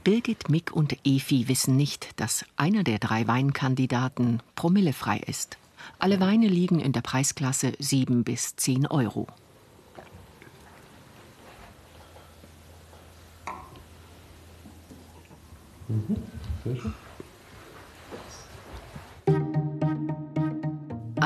Birgit, 0.03 0.49
Mick 0.49 0.71
und 0.71 0.97
Efi 1.03 1.47
wissen 1.47 1.75
nicht, 1.75 2.19
dass 2.19 2.43
einer 2.55 2.83
der 2.83 2.99
drei 2.99 3.27
Weinkandidaten 3.27 4.41
promillefrei 4.55 5.19
ist. 5.19 5.57
Alle 5.99 6.19
Weine 6.19 6.47
liegen 6.47 6.79
in 6.79 6.93
der 6.93 7.01
Preisklasse 7.01 7.73
7 7.77 8.23
bis 8.23 8.55
10 8.55 8.87
Euro. 8.87 9.27
Mhm. 15.87 16.15
Sehr 16.63 16.75
schön. 16.75 16.93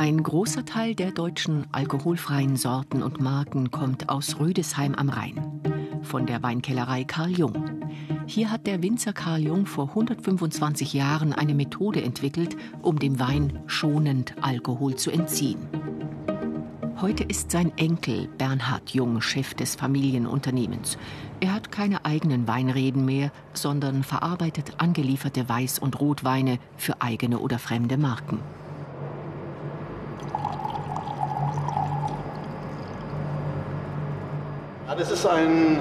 Ein 0.03 0.21
großer 0.21 0.65
Teil 0.65 0.95
der 0.95 1.11
deutschen 1.11 1.65
alkoholfreien 1.71 2.57
Sorten 2.57 3.01
und 3.01 3.21
Marken 3.21 3.71
kommt 3.71 4.09
aus 4.09 4.37
Rüdesheim 4.37 4.95
am 4.95 5.07
Rhein, 5.07 5.61
von 6.01 6.25
der 6.25 6.43
Weinkellerei 6.43 7.05
Karl 7.05 7.31
Jung. 7.31 7.87
Hier 8.25 8.51
hat 8.51 8.67
der 8.67 8.83
Winzer 8.83 9.13
Karl 9.13 9.43
Jung 9.43 9.65
vor 9.65 9.87
125 9.87 10.91
Jahren 10.91 11.31
eine 11.31 11.55
Methode 11.55 12.01
entwickelt, 12.01 12.57
um 12.81 12.99
dem 12.99 13.17
Wein 13.17 13.59
schonend 13.65 14.35
Alkohol 14.41 14.95
zu 14.95 15.09
entziehen. 15.09 15.69
Heute 16.99 17.23
ist 17.23 17.51
sein 17.51 17.71
Enkel 17.77 18.27
Bernhard 18.37 18.89
Jung 18.89 19.21
Chef 19.21 19.53
des 19.53 19.75
Familienunternehmens. 19.75 20.97
Er 21.39 21.53
hat 21.53 21.71
keine 21.71 22.03
eigenen 22.03 22.45
Weinreden 22.45 23.05
mehr, 23.05 23.31
sondern 23.53 24.03
verarbeitet 24.03 24.73
angelieferte 24.79 25.45
Weiß- 25.45 25.79
und 25.79 25.97
Rotweine 26.01 26.59
für 26.75 27.01
eigene 27.01 27.39
oder 27.39 27.57
fremde 27.57 27.95
Marken. 27.95 28.39
Das 34.97 35.09
ist 35.09 35.25
ein 35.25 35.79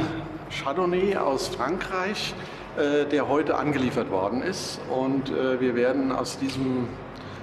Chardonnay 0.51 1.17
aus 1.17 1.49
Frankreich, 1.49 2.35
äh, 2.79 3.05
der 3.05 3.29
heute 3.29 3.57
angeliefert 3.57 4.11
worden 4.11 4.41
ist. 4.41 4.81
Und 4.91 5.29
äh, 5.29 5.61
wir 5.61 5.75
werden 5.75 6.13
aus 6.13 6.39
diesem 6.39 6.89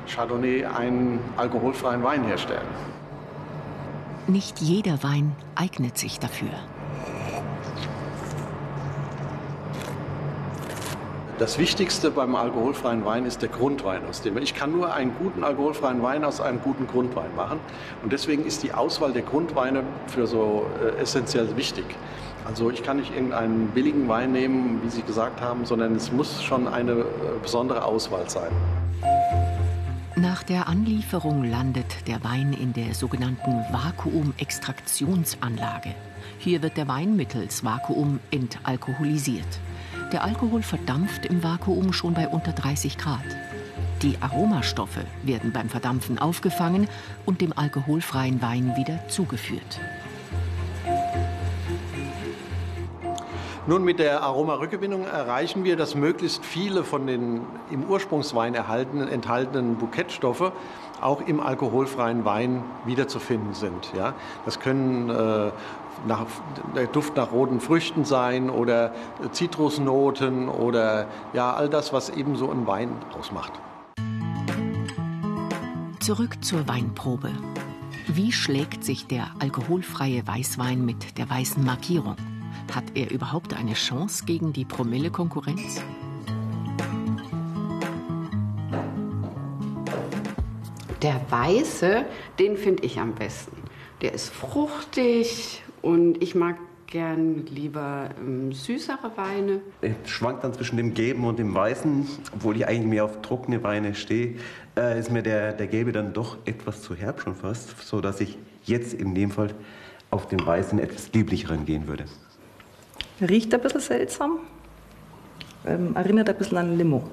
Chardonnay 0.07 0.65
einen 0.65 1.19
alkoholfreien 1.38 2.03
Wein 2.03 2.23
herstellen. 2.23 2.67
Nicht 4.25 4.59
jeder 4.59 5.03
Wein 5.03 5.35
eignet 5.55 5.97
sich 5.97 6.19
dafür. 6.19 6.49
Das 11.39 11.58
Wichtigste 11.58 12.12
beim 12.12 12.36
alkoholfreien 12.36 13.03
Wein 13.05 13.25
ist 13.25 13.41
der 13.41 13.48
Grundwein, 13.48 14.01
aus 14.10 14.22
dem 14.22 14.38
ich 14.38 14.55
kann 14.55 14.74
nur 14.74 14.93
einen 14.93 15.15
guten 15.17 15.46
alkoholfreien 15.46 16.03
Wein 16.03 16.25
aus 16.25 16.41
einem 16.41 16.62
guten 16.62 16.86
Grundwein 16.86 17.34
machen. 17.34 17.62
Und 18.03 18.12
deswegen 18.12 18.46
ist 18.46 18.62
die 18.62 18.74
Auswahl 18.74 19.13
der 19.13 19.22
Grundweine 19.22 19.84
für 20.08 20.27
so 20.27 20.65
äh, 20.84 20.98
essentiell 21.01 21.55
wichtig. 21.55 21.86
Also 22.43 22.69
ich 22.69 22.84
kann 22.84 22.98
nicht 22.98 23.13
irgendeinen 23.13 23.69
billigen 23.69 24.10
Wein 24.10 24.34
nehmen, 24.34 24.81
wie 24.84 24.89
Sie 24.89 25.01
gesagt 25.01 25.39
haben, 25.39 25.63
sondern 25.63 25.96
es 25.96 26.12
muss 26.12 26.43
schon 26.43 26.67
eine 26.67 26.91
äh, 26.91 27.05
besondere 27.41 27.86
Auswahl 27.86 28.29
sein. 28.29 28.51
Nach 30.17 30.43
der 30.43 30.67
Anlieferung 30.67 31.46
landet 31.46 32.05
der 32.05 32.22
Wein 32.22 32.51
in 32.51 32.74
der 32.74 32.93
sogenannten 32.93 33.63
Vakuumextraktionsanlage. 33.72 35.96
Hier 36.38 36.62
wird 36.62 36.75
der 36.75 36.89
Wein 36.89 37.15
mittels 37.15 37.63
Vakuum 37.63 38.19
entalkoholisiert. 38.29 39.48
Der 40.11 40.23
Alkohol 40.23 40.63
verdampft 40.63 41.27
im 41.27 41.43
Vakuum 41.43 41.93
schon 41.93 42.15
bei 42.15 42.27
unter 42.27 42.51
30 42.51 42.97
Grad. 42.97 43.25
Die 44.01 44.17
Aromastoffe 44.21 45.05
werden 45.21 45.51
beim 45.51 45.69
Verdampfen 45.69 46.17
aufgefangen 46.17 46.87
und 47.27 47.41
dem 47.41 47.55
alkoholfreien 47.55 48.41
Wein 48.41 48.75
wieder 48.75 49.07
zugeführt. 49.07 49.79
Nun, 53.67 53.83
mit 53.83 53.99
der 53.99 54.23
Aromarückgewinnung 54.23 55.05
erreichen 55.05 55.63
wir, 55.63 55.75
dass 55.75 55.93
möglichst 55.93 56.43
viele 56.43 56.83
von 56.83 57.05
den 57.05 57.41
im 57.69 57.83
Ursprungswein 57.83 58.55
erhaltenen, 58.55 59.09
enthaltenen 59.09 59.75
Bouquetstoffe 59.75 60.51
auch 61.01 61.21
im 61.21 61.39
alkoholfreien 61.39 62.25
Wein 62.25 62.63
wiederzufinden 62.85 63.53
sind. 63.53 63.91
Ja? 63.95 64.13
Das 64.45 64.59
können 64.59 65.09
äh, 65.09 65.51
nach, 66.07 66.25
der 66.75 66.87
Duft 66.87 67.15
nach 67.15 67.31
roten 67.31 67.59
Früchten 67.59 68.05
sein 68.05 68.49
oder 68.49 68.93
Zitrusnoten 69.31 70.49
oder 70.49 71.07
ja, 71.33 71.53
all 71.53 71.69
das, 71.69 71.93
was 71.93 72.09
eben 72.09 72.35
so 72.35 72.49
ein 72.51 72.67
Wein 72.67 72.91
ausmacht. 73.17 73.53
Zurück 75.99 76.43
zur 76.43 76.67
Weinprobe. 76.67 77.31
Wie 78.07 78.31
schlägt 78.31 78.83
sich 78.83 79.05
der 79.05 79.27
alkoholfreie 79.39 80.25
Weißwein 80.25 80.83
mit 80.83 81.17
der 81.19 81.29
weißen 81.29 81.63
Markierung? 81.63 82.15
Hat 82.73 82.85
er 82.95 83.11
überhaupt 83.11 83.53
eine 83.53 83.73
Chance 83.73 84.25
gegen 84.25 84.53
die 84.53 84.65
Promille-Konkurrenz? 84.65 85.81
Der 91.01 91.21
Weiße, 91.29 92.05
den 92.39 92.57
finde 92.57 92.83
ich 92.83 92.99
am 92.99 93.15
besten. 93.15 93.57
Der 94.01 94.13
ist 94.13 94.29
fruchtig, 94.29 95.63
und 95.81 96.21
ich 96.21 96.35
mag 96.35 96.57
gern 96.87 97.45
lieber 97.45 98.09
ähm, 98.19 98.51
süßere 98.51 99.11
Weine. 99.15 99.61
Ich 99.81 99.93
schwank 100.05 100.41
dann 100.41 100.53
zwischen 100.53 100.77
dem 100.77 100.93
Gelben 100.93 101.23
und 101.25 101.37
dem 101.37 101.53
Weißen, 101.53 102.07
obwohl 102.33 102.57
ich 102.57 102.67
eigentlich 102.67 102.87
mehr 102.87 103.05
auf 103.05 103.21
trockene 103.21 103.63
Weine 103.63 103.93
stehe, 103.93 104.35
äh, 104.75 104.99
ist 104.99 105.11
mir 105.11 105.21
der, 105.21 105.53
der 105.53 105.67
Gelbe 105.67 105.91
dann 105.91 106.13
doch 106.13 106.37
etwas 106.45 106.81
zu 106.81 106.95
herb 106.95 107.21
schon 107.21 107.35
fast, 107.35 107.79
sodass 107.85 108.21
ich 108.21 108.37
jetzt 108.63 108.93
in 108.93 109.13
dem 109.13 109.31
Fall 109.31 109.53
auf 110.09 110.27
den 110.27 110.43
Weißen 110.43 110.79
etwas 110.79 111.13
lieblicheren 111.13 111.65
gehen 111.65 111.87
würde. 111.87 112.05
Riecht 113.21 113.53
ein 113.53 113.61
bisschen 113.61 113.81
seltsam. 113.81 114.39
Ähm, 115.65 115.95
erinnert 115.95 116.29
ein 116.29 116.37
bisschen 116.37 116.57
an 116.57 116.77
Limo. 116.77 117.07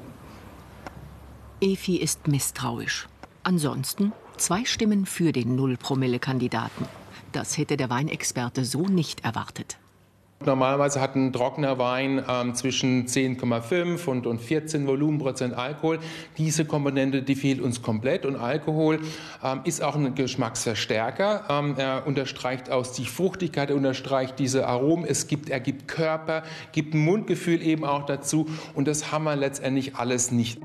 Efi 1.60 1.96
ist 1.96 2.28
misstrauisch. 2.28 3.08
Ansonsten 3.46 4.10
zwei 4.38 4.64
Stimmen 4.64 5.06
für 5.06 5.30
den 5.30 5.54
Null-Promille-Kandidaten. 5.54 6.84
Das 7.30 7.56
hätte 7.56 7.76
der 7.76 7.90
Weinexperte 7.90 8.64
so 8.64 8.86
nicht 8.86 9.24
erwartet. 9.24 9.78
Normalerweise 10.44 11.00
hat 11.00 11.14
ein 11.14 11.32
trockener 11.32 11.78
Wein 11.78 12.24
ähm, 12.28 12.56
zwischen 12.56 13.06
10,5 13.06 14.04
und, 14.06 14.26
und 14.26 14.40
14 14.40 14.88
Volumenprozent 14.88 15.54
Alkohol. 15.54 16.00
Diese 16.36 16.64
Komponente, 16.64 17.22
die 17.22 17.36
fehlt 17.36 17.60
uns 17.60 17.82
komplett. 17.82 18.26
Und 18.26 18.34
Alkohol 18.34 18.98
ähm, 19.44 19.60
ist 19.62 19.80
auch 19.80 19.94
ein 19.94 20.16
Geschmacksverstärker. 20.16 21.44
Ähm, 21.48 21.76
er 21.78 22.04
unterstreicht 22.04 22.68
aus 22.68 22.94
die 22.94 23.04
Fruchtigkeit, 23.06 23.70
er 23.70 23.76
unterstreicht 23.76 24.40
diese 24.40 24.66
Aromen. 24.66 25.04
Es 25.04 25.28
gibt, 25.28 25.50
er 25.50 25.60
gibt 25.60 25.86
Körper, 25.86 26.42
gibt 26.72 26.94
ein 26.94 27.04
Mundgefühl 27.04 27.62
eben 27.62 27.84
auch 27.84 28.06
dazu. 28.06 28.48
Und 28.74 28.88
das 28.88 29.12
haben 29.12 29.22
wir 29.22 29.36
letztendlich 29.36 29.94
alles 29.94 30.32
nicht. 30.32 30.58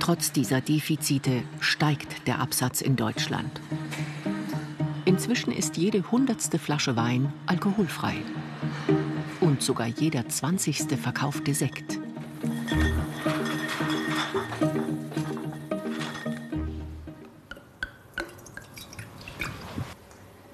Trotz 0.00 0.32
dieser 0.32 0.60
Defizite 0.60 1.44
steigt 1.60 2.26
der 2.26 2.40
Absatz 2.40 2.80
in 2.80 2.96
Deutschland. 2.96 3.60
Inzwischen 5.04 5.52
ist 5.52 5.76
jede 5.76 6.10
hundertste 6.10 6.58
Flasche 6.58 6.96
Wein 6.96 7.32
alkoholfrei. 7.46 8.16
Und 9.40 9.62
sogar 9.62 9.86
jeder 9.86 10.28
zwanzigste 10.28 10.96
verkaufte 10.96 11.54
Sekt. 11.54 12.00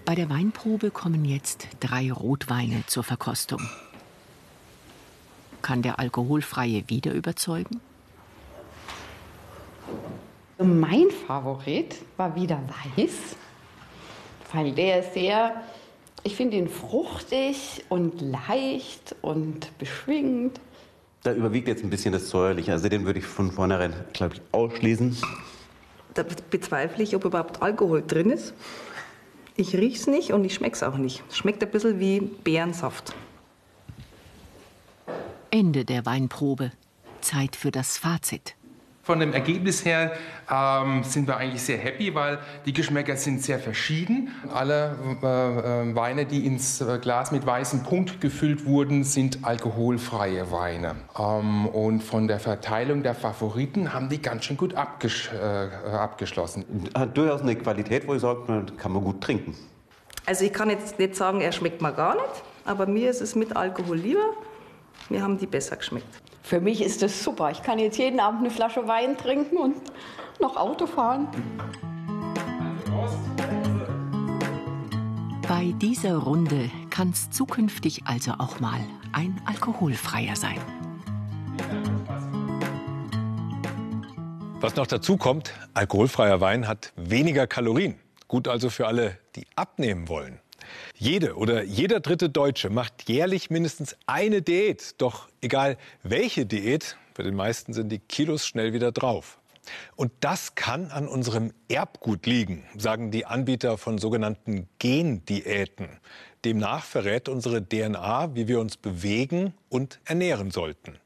Bei 0.04 0.14
der 0.14 0.28
Weinprobe 0.28 0.90
kommen 0.90 1.24
jetzt 1.24 1.68
drei 1.80 2.12
Rotweine 2.12 2.84
zur 2.86 3.04
Verkostung. 3.04 3.62
Kann 5.62 5.82
der 5.82 5.98
Alkoholfreie 5.98 6.84
wieder 6.88 7.12
überzeugen? 7.12 7.80
Mein 10.58 11.10
Favorit 11.26 11.96
war 12.16 12.34
wieder 12.34 12.58
weiß, 12.96 13.36
weil 14.54 14.72
der 14.72 15.00
ist 15.00 15.12
sehr, 15.12 15.62
ich 16.22 16.34
finde 16.34 16.56
ihn 16.56 16.68
fruchtig 16.68 17.84
und 17.90 18.22
leicht 18.22 19.14
und 19.20 19.76
beschwingt. 19.78 20.58
Da 21.25 21.34
überwiegt 21.34 21.68
jetzt 21.68 21.84
ein 21.84 21.90
bisschen 21.90 22.12
das 22.12 22.30
Säuerliche. 22.30 22.72
Also 22.72 22.88
den 22.88 23.04
würde 23.04 23.18
ich 23.18 23.26
von 23.26 23.52
vornherein, 23.52 23.92
glaube 24.14 24.36
ich, 24.36 24.42
ausschließen. 24.52 25.16
Da 26.14 26.25
bezweifle 26.50 27.04
ich, 27.04 27.14
ob 27.14 27.26
überhaupt 27.26 27.60
Alkohol 27.60 28.02
drin 28.06 28.30
ist. 28.30 28.54
Ich 29.56 29.75
rieche 29.75 29.96
es 29.96 30.06
nicht 30.06 30.32
und 30.32 30.44
ich 30.44 30.54
schmecke 30.54 30.76
es 30.76 30.82
auch 30.82 30.96
nicht. 30.96 31.22
Es 31.28 31.36
schmeckt 31.36 31.62
ein 31.62 31.70
bisschen 31.70 32.00
wie 32.00 32.20
Beerensaft. 32.20 33.14
Ende 35.50 35.84
der 35.84 36.06
Weinprobe. 36.06 36.72
Zeit 37.20 37.56
für 37.56 37.70
das 37.70 37.98
Fazit. 37.98 38.54
Von 39.06 39.20
dem 39.20 39.32
Ergebnis 39.32 39.84
her 39.84 40.16
ähm, 40.50 41.04
sind 41.04 41.28
wir 41.28 41.36
eigentlich 41.36 41.62
sehr 41.62 41.78
happy, 41.78 42.12
weil 42.16 42.40
die 42.64 42.72
Geschmäcker 42.72 43.16
sind 43.16 43.40
sehr 43.40 43.60
verschieden. 43.60 44.32
Alle 44.52 44.96
äh, 45.22 45.94
Weine, 45.94 46.26
die 46.26 46.44
ins 46.44 46.80
äh, 46.80 46.98
Glas 46.98 47.30
mit 47.30 47.46
weißem 47.46 47.84
Punkt 47.84 48.20
gefüllt 48.20 48.66
wurden, 48.66 49.04
sind 49.04 49.44
alkoholfreie 49.44 50.50
Weine. 50.50 50.96
Ähm, 51.16 51.66
und 51.66 52.02
von 52.02 52.26
der 52.26 52.40
Verteilung 52.40 53.04
der 53.04 53.14
Favoriten 53.14 53.92
haben 53.92 54.08
die 54.08 54.20
ganz 54.20 54.46
schön 54.46 54.56
gut 54.56 54.75
abges 54.75 55.28
äh, 55.32 55.88
abgeschlossen. 55.88 56.64
Hat 56.92 57.16
durchaus 57.16 57.42
eine 57.42 57.54
Qualität, 57.54 58.08
wo 58.08 58.14
ich 58.14 58.22
sage, 58.22 58.66
kann 58.76 58.90
man 58.90 59.04
gut 59.04 59.20
trinken. 59.20 59.54
Also 60.25 60.44
ich 60.44 60.52
kann 60.52 60.68
jetzt 60.68 60.98
nicht 60.98 61.14
sagen, 61.14 61.42
er 61.42 61.52
schmeckt 61.52 61.80
mir 61.80 61.92
gar 61.92 62.16
nicht, 62.16 62.42
aber 62.64 62.86
mir 62.86 63.08
ist 63.08 63.20
es 63.20 63.36
mit 63.36 63.54
Alkohol 63.54 63.98
lieber. 63.98 64.35
Mir 65.11 65.22
haben 65.22 65.38
die 65.38 65.46
besser 65.46 65.76
geschmeckt. 65.76 66.09
Für 66.46 66.61
mich 66.61 66.80
ist 66.80 67.02
das 67.02 67.24
super. 67.24 67.50
Ich 67.50 67.64
kann 67.64 67.80
jetzt 67.80 67.98
jeden 67.98 68.20
Abend 68.20 68.42
eine 68.42 68.50
Flasche 68.50 68.87
Wein 68.87 69.18
trinken 69.18 69.56
und 69.56 69.74
noch 70.38 70.56
Auto 70.56 70.87
fahren. 70.87 71.26
Bei 75.48 75.74
dieser 75.82 76.18
Runde 76.18 76.70
kann 76.88 77.11
es 77.11 77.30
zukünftig 77.30 78.02
also 78.04 78.35
auch 78.38 78.61
mal 78.61 78.78
ein 79.12 79.42
alkoholfreier 79.44 80.37
sein. 80.37 80.61
Was 84.61 84.76
noch 84.76 84.87
dazu 84.87 85.16
kommt, 85.16 85.52
alkoholfreier 85.74 86.40
Wein 86.40 86.68
hat 86.68 86.92
weniger 86.94 87.48
Kalorien. 87.48 87.96
Gut 88.28 88.46
also 88.46 88.70
für 88.70 88.87
alle, 88.87 89.18
die 89.35 89.48
abnehmen 89.56 90.09
wollen. 90.09 90.38
Jede 90.94 91.37
oder 91.37 91.62
jeder 91.62 92.00
dritte 92.00 92.29
Deutsche 92.29 92.70
macht 92.70 93.09
jährlich 93.09 93.50
mindestens 93.50 93.96
eine 94.07 94.42
Diät. 94.42 94.94
Doch 94.98 95.29
egal 95.40 95.76
welche 96.02 96.46
Diät, 96.46 96.96
bei 97.14 97.22
den 97.22 97.35
meisten 97.35 97.72
sind 97.72 97.90
die 97.90 97.98
Kilos 97.98 98.46
schnell 98.46 98.72
wieder 98.72 98.92
drauf. 98.92 99.38
Und 99.96 100.12
das 100.20 100.55
kann 100.55 100.90
an 100.90 101.09
unserem 101.09 101.52
Erbgut 101.68 102.26
liegen, 102.26 102.64
sagen 102.76 103.11
die 103.11 103.26
Anbieter 103.26 103.79
von 103.79 103.98
sogenannten 103.98 104.68
Gendiäten. 104.79 105.88
Demnach 106.44 106.85
verrät 106.85 107.29
unsere 107.29 107.66
DNA, 107.66 108.35
wie 108.35 108.46
wir 108.46 108.61
uns 108.61 108.76
bewegen 108.76 109.55
und 109.68 109.98
ernähren 110.05 110.50
sollten. 110.50 110.98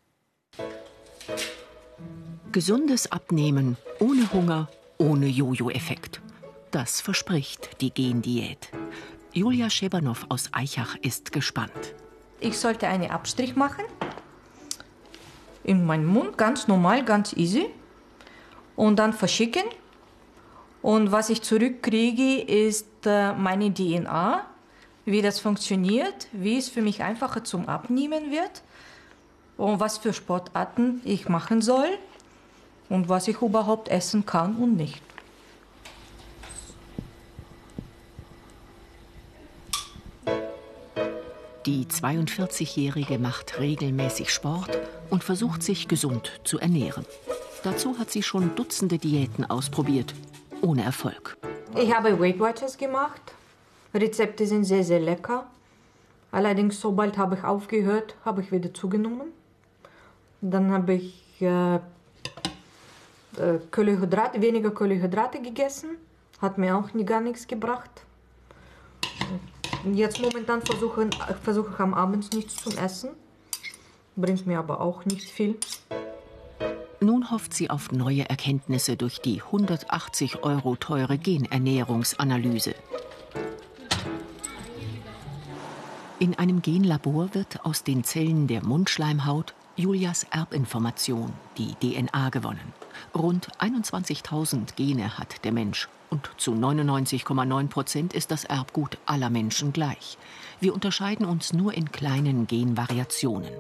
Gesundes 2.53 3.11
Abnehmen 3.13 3.77
ohne 4.01 4.33
Hunger, 4.33 4.69
ohne 4.99 5.27
Jojo-Effekt. 5.27 6.21
Das 6.71 7.01
verspricht 7.01 7.81
die 7.81 7.91
Gendiät. 7.91 8.71
Julia 9.33 9.71
Schebanow 9.71 10.27
aus 10.29 10.49
Eichach 10.53 10.97
ist 11.03 11.31
gespannt. 11.31 11.95
Ich 12.41 12.59
sollte 12.59 12.89
einen 12.89 13.13
Abstrich 13.13 13.55
machen. 13.55 13.85
In 15.63 15.87
meinen 15.87 16.07
Mund, 16.07 16.37
ganz 16.37 16.67
normal, 16.67 17.05
ganz 17.05 17.33
easy. 17.35 17.67
Und 18.75 18.99
dann 18.99 19.13
verschicken. 19.13 19.63
Und 20.83 21.13
was 21.13 21.31
ich 21.31 21.43
zurückkriege, 21.43 22.41
ist 22.41 23.07
äh, 23.07 23.33
meine 23.35 23.73
DNA, 23.73 24.45
wie 25.05 25.23
das 25.23 25.39
funktioniert, 25.39 26.27
wie 26.33 26.59
es 26.59 26.69
für 26.69 26.83
mich 26.83 27.03
einfacher 27.03 27.45
zum 27.45 27.69
Abnehmen 27.69 28.33
wird 28.33 28.63
und 29.57 29.79
was 29.79 29.99
für 29.99 30.13
Sportarten 30.13 31.03
ich 31.05 31.29
machen 31.29 31.63
soll 31.63 31.99
und 32.89 33.09
was 33.09 33.29
ich 33.29 33.41
überhaupt 33.43 33.89
essen 33.89 34.27
kann 34.27 34.57
und 34.57 34.77
nicht. 34.77 35.03
Die 41.67 41.85
42-Jährige 41.85 43.19
macht 43.19 43.61
regelmäßig 43.61 44.33
Sport 44.33 44.79
und 45.11 45.23
versucht 45.23 45.63
sich 45.63 45.89
gesund 45.89 46.41
zu 46.43 46.59
ernähren. 46.59 47.05
Dazu 47.63 47.99
hat 47.99 48.11
sie 48.11 48.23
schon 48.23 48.55
Dutzende 48.55 48.97
Diäten 48.97 49.45
ausprobiert, 49.45 50.15
ohne 50.63 50.83
Erfolg. 50.85 51.37
Ich 51.77 51.95
habe 51.95 52.19
Weight 52.19 52.41
Watchers 52.41 52.79
gemacht. 52.79 53.21
Rezepte 53.93 54.47
sind 54.47 54.65
sehr, 54.65 54.85
sehr 54.85 55.01
lecker. 55.01 55.49
Allerdings, 56.33 56.81
sobald 56.81 57.19
habe 57.19 57.35
ich 57.35 57.45
aufgehört, 57.45 58.17
habe 58.25 58.41
ich 58.41 58.51
wieder 58.51 58.73
zugenommen. 58.73 59.29
Dann 60.41 60.73
habe 60.73 60.95
ich 60.95 61.43
äh, 61.43 61.75
äh, 61.75 61.81
Kohlenhydrate, 63.71 64.41
weniger 64.41 64.71
Kohlenhydrate 64.71 65.43
gegessen. 65.43 65.91
Hat 66.41 66.57
mir 66.57 66.75
auch 66.75 66.89
gar 67.05 67.21
nichts 67.21 67.47
gebracht. 67.47 68.07
Jetzt 69.85 70.21
momentan 70.21 70.61
versuche, 70.63 71.09
versuche 71.43 71.73
ich 71.73 71.81
am 71.81 71.95
Abend 71.95 72.33
nichts 72.35 72.57
zu 72.57 72.71
essen. 72.77 73.11
Bringt 74.15 74.47
mir 74.47 74.59
aber 74.59 74.81
auch 74.81 75.05
nicht 75.07 75.31
viel. 75.31 75.57
Nun 77.01 77.31
hofft 77.31 77.55
sie 77.55 77.71
auf 77.71 77.91
neue 77.91 78.29
Erkenntnisse 78.29 78.97
durch 78.97 79.21
die 79.21 79.41
180 79.41 80.43
Euro 80.43 80.77
teure 80.77 81.17
Genernährungsanalyse. 81.17 82.75
In 86.19 86.39
einem 86.39 86.61
Genlabor 86.61 87.35
wird 87.35 87.65
aus 87.65 87.83
den 87.83 88.05
Zellen 88.05 88.47
der 88.47 88.63
Mundschleimhaut 88.63 89.55
Julias 89.81 90.27
Erbinformation, 90.31 91.33
die 91.57 91.75
DNA, 91.75 92.29
gewonnen. 92.29 92.75
Rund 93.15 93.49
21.000 93.59 94.75
Gene 94.77 95.17
hat 95.17 95.43
der 95.45 95.53
Mensch 95.53 95.89
und 96.11 96.31
zu 96.37 96.53
99,9 96.53 97.69
Prozent 97.69 98.13
ist 98.13 98.31
das 98.31 98.45
Erbgut 98.45 98.99
aller 99.07 99.31
Menschen 99.31 99.73
gleich. 99.73 100.19
Wir 100.61 100.75
unterscheiden 100.75 101.25
uns 101.25 101.55
nur 101.55 101.73
in 101.73 101.91
kleinen 101.91 102.47
Genvariationen. 102.47 103.53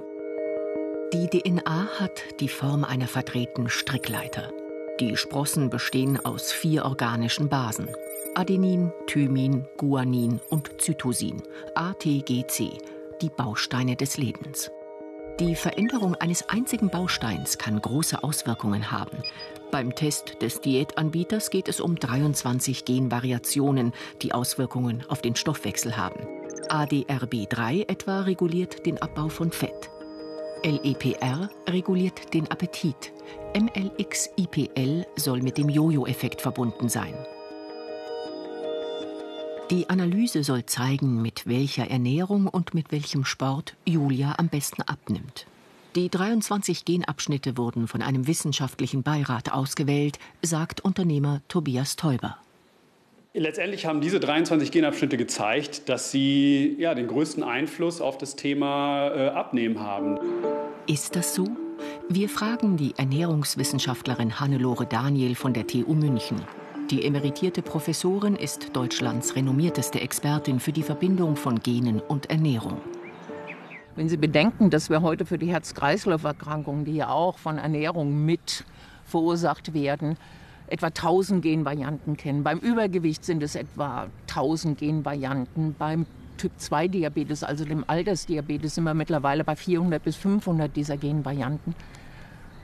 Die 1.14 1.26
DNA 1.28 1.88
hat 1.98 2.22
die 2.38 2.48
Form 2.48 2.84
einer 2.84 3.08
verdrehten 3.08 3.70
Strickleiter. 3.70 4.52
Die 5.00 5.16
Sprossen 5.16 5.70
bestehen 5.70 6.22
aus 6.22 6.52
vier 6.52 6.84
organischen 6.84 7.48
Basen. 7.48 7.88
Adenin, 8.34 8.92
Thymin, 9.06 9.66
Guanin 9.78 10.38
und 10.50 10.70
Zytosin, 10.82 11.42
ATGC, 11.74 12.76
die 13.22 13.30
Bausteine 13.30 13.96
des 13.96 14.18
Lebens. 14.18 14.70
Die 15.40 15.54
Veränderung 15.54 16.16
eines 16.16 16.50
einzigen 16.50 16.90
Bausteins 16.90 17.56
kann 17.56 17.80
große 17.80 18.22
Auswirkungen 18.22 18.92
haben. 18.92 19.22
Beim 19.70 19.94
Test 19.94 20.42
des 20.42 20.60
Diätanbieters 20.60 21.48
geht 21.48 21.66
es 21.66 21.80
um 21.80 21.96
23 21.96 22.84
Genvariationen, 22.84 23.94
die 24.20 24.34
Auswirkungen 24.34 25.02
auf 25.08 25.22
den 25.22 25.36
Stoffwechsel 25.36 25.96
haben. 25.96 26.26
ADRB3 26.68 27.88
etwa 27.88 28.20
reguliert 28.20 28.84
den 28.84 29.00
Abbau 29.00 29.30
von 29.30 29.50
Fett. 29.50 29.88
LEPR 30.62 31.48
reguliert 31.66 32.34
den 32.34 32.50
Appetit. 32.50 33.10
MLX-IPL 33.58 35.06
soll 35.16 35.40
mit 35.40 35.56
dem 35.56 35.70
Jojo-Effekt 35.70 36.42
verbunden 36.42 36.90
sein. 36.90 37.14
Die 39.70 39.88
Analyse 39.88 40.42
soll 40.42 40.66
zeigen, 40.66 41.22
mit 41.22 41.46
welcher 41.46 41.88
Ernährung 41.88 42.48
und 42.48 42.74
mit 42.74 42.90
welchem 42.90 43.24
Sport 43.24 43.76
Julia 43.84 44.34
am 44.36 44.48
besten 44.48 44.82
abnimmt. 44.82 45.46
Die 45.94 46.08
23 46.08 46.84
Genabschnitte 46.84 47.56
wurden 47.56 47.86
von 47.86 48.02
einem 48.02 48.26
wissenschaftlichen 48.26 49.04
Beirat 49.04 49.52
ausgewählt, 49.52 50.18
sagt 50.42 50.80
Unternehmer 50.80 51.40
Tobias 51.46 51.94
Teuber. 51.94 52.36
Letztendlich 53.32 53.86
haben 53.86 54.00
diese 54.00 54.18
23 54.18 54.72
Genabschnitte 54.72 55.16
gezeigt, 55.16 55.88
dass 55.88 56.10
sie 56.10 56.74
ja, 56.80 56.96
den 56.96 57.06
größten 57.06 57.44
Einfluss 57.44 58.00
auf 58.00 58.18
das 58.18 58.34
Thema 58.34 59.08
äh, 59.14 59.28
Abnehmen 59.28 59.78
haben. 59.78 60.18
Ist 60.88 61.14
das 61.14 61.36
so? 61.36 61.46
Wir 62.08 62.28
fragen 62.28 62.76
die 62.76 62.94
Ernährungswissenschaftlerin 62.96 64.40
Hannelore 64.40 64.86
Daniel 64.86 65.36
von 65.36 65.52
der 65.52 65.68
TU 65.68 65.94
München. 65.94 66.42
Die 66.90 67.04
emeritierte 67.04 67.62
Professorin 67.62 68.34
ist 68.34 68.74
Deutschlands 68.74 69.36
renommierteste 69.36 70.00
Expertin 70.00 70.58
für 70.58 70.72
die 70.72 70.82
Verbindung 70.82 71.36
von 71.36 71.60
Genen 71.60 72.00
und 72.00 72.30
Ernährung. 72.30 72.78
Wenn 73.94 74.08
Sie 74.08 74.16
bedenken, 74.16 74.70
dass 74.70 74.90
wir 74.90 75.00
heute 75.00 75.24
für 75.24 75.38
die 75.38 75.52
Herz-Kreislauf-Erkrankungen, 75.52 76.84
die 76.84 76.96
ja 76.96 77.10
auch 77.10 77.38
von 77.38 77.58
Ernährung 77.58 78.24
mit 78.24 78.64
verursacht 79.04 79.72
werden, 79.72 80.16
etwa 80.66 80.86
1000 80.86 81.42
Genvarianten 81.42 82.16
kennen. 82.16 82.42
Beim 82.42 82.58
Übergewicht 82.58 83.24
sind 83.24 83.44
es 83.44 83.54
etwa 83.54 84.08
1000 84.28 84.76
Genvarianten. 84.76 85.76
Beim 85.78 86.06
Typ-2-Diabetes, 86.38 87.44
also 87.44 87.64
dem 87.64 87.84
Altersdiabetes, 87.86 88.74
sind 88.74 88.82
wir 88.82 88.94
mittlerweile 88.94 89.44
bei 89.44 89.54
400 89.54 90.02
bis 90.02 90.16
500 90.16 90.74
dieser 90.74 90.96
Genvarianten. 90.96 91.76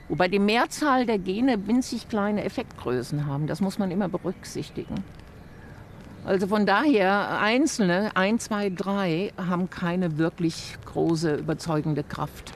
Wobei 0.09 0.27
die 0.27 0.39
Mehrzahl 0.39 1.05
der 1.05 1.17
Gene 1.17 1.67
winzig 1.67 2.07
kleine 2.07 2.43
Effektgrößen 2.43 3.25
haben. 3.25 3.47
Das 3.47 3.59
muss 3.59 3.77
man 3.77 3.91
immer 3.91 4.07
berücksichtigen. 4.07 5.03
Also 6.23 6.47
von 6.47 6.65
daher, 6.65 7.39
einzelne, 7.39 8.11
ein, 8.15 8.39
zwei, 8.39 8.69
drei, 8.69 9.31
haben 9.37 9.69
keine 9.69 10.17
wirklich 10.17 10.75
große 10.85 11.35
überzeugende 11.35 12.03
Kraft. 12.03 12.53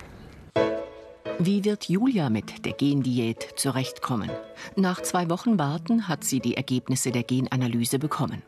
Wie 1.39 1.63
wird 1.65 1.89
Julia 1.89 2.29
mit 2.29 2.65
der 2.65 2.73
Gendiät 2.73 3.47
zurechtkommen? 3.55 4.29
Nach 4.75 5.01
zwei 5.01 5.29
Wochen 5.29 5.57
Warten 5.57 6.07
hat 6.07 6.23
sie 6.23 6.39
die 6.39 6.55
Ergebnisse 6.55 7.11
der 7.11 7.23
Genanalyse 7.23 7.97
bekommen. 7.97 8.41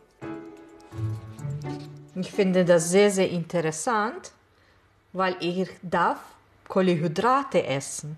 Ich 2.15 2.31
finde 2.31 2.65
das 2.65 2.91
sehr, 2.91 3.09
sehr 3.09 3.29
interessant, 3.29 4.31
weil 5.11 5.35
ich 5.39 5.69
darf 5.81 6.19
Kohlenhydrate 6.67 7.65
essen. 7.65 8.17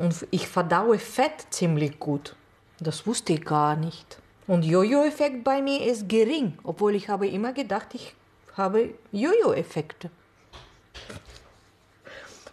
Und 0.00 0.26
ich 0.30 0.48
verdaue 0.48 0.98
Fett 0.98 1.46
ziemlich 1.50 1.98
gut. 1.98 2.34
Das 2.78 3.06
wusste 3.06 3.34
ich 3.34 3.44
gar 3.44 3.76
nicht. 3.76 4.18
Und 4.46 4.64
Jojo-Effekt 4.64 5.44
bei 5.44 5.60
mir 5.60 5.84
ist 5.84 6.08
gering, 6.08 6.56
obwohl 6.64 6.94
ich 6.94 7.10
habe 7.10 7.28
immer 7.28 7.52
gedacht, 7.52 7.88
ich 7.92 8.14
habe 8.56 8.94
Jojo-Effekte. 9.12 10.10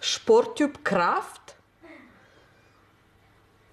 Sporttyp 0.01 0.83
Kraft 0.83 1.55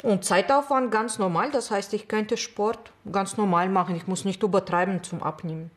und 0.05 0.25
Zeitaufwand 0.25 0.93
ganz 0.93 1.19
normal. 1.19 1.51
Das 1.51 1.73
heißt, 1.73 1.95
ich 1.95 2.07
könnte 2.07 2.37
Sport 2.37 2.93
ganz 3.11 3.37
normal 3.37 3.69
machen. 3.69 3.97
Ich 3.97 4.07
muss 4.07 4.25
nicht 4.25 4.41
übertreiben 4.45 5.03
zum 5.03 5.21
Abnehmen. 5.21 5.73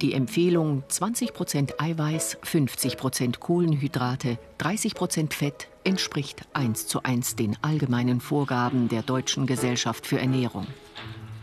Die 0.00 0.14
Empfehlung 0.14 0.82
20% 0.88 1.74
Eiweiß, 1.78 2.38
50% 2.38 3.38
Kohlenhydrate, 3.38 4.38
30% 4.58 5.34
Fett 5.34 5.68
entspricht 5.84 6.46
eins 6.52 6.86
zu 6.86 7.02
eins 7.02 7.36
den 7.36 7.56
allgemeinen 7.62 8.20
Vorgaben 8.20 8.88
der 8.88 9.02
Deutschen 9.02 9.46
Gesellschaft 9.46 10.06
für 10.06 10.18
Ernährung. 10.18 10.66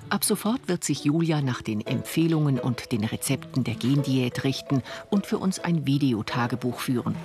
Ab 0.10 0.24
sofort 0.24 0.68
wird 0.68 0.84
sich 0.84 1.04
Julia 1.04 1.42
nach 1.42 1.62
den 1.62 1.86
Empfehlungen 1.86 2.60
und 2.60 2.92
den 2.92 3.04
Rezepten 3.04 3.64
der 3.64 3.76
Gendiät 3.76 4.44
richten 4.44 4.82
und 5.12 5.28
für 5.28 5.38
uns 5.38 5.60
ein 5.60 5.86
Videotagebuch 5.86 6.80
führen. 6.80 7.16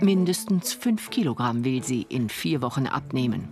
Mindestens 0.00 0.72
5 0.72 1.10
Kilogramm 1.10 1.64
will 1.64 1.84
sie 1.84 2.04
in 2.08 2.28
vier 2.28 2.60
Wochen 2.60 2.86
abnehmen. 2.86 3.48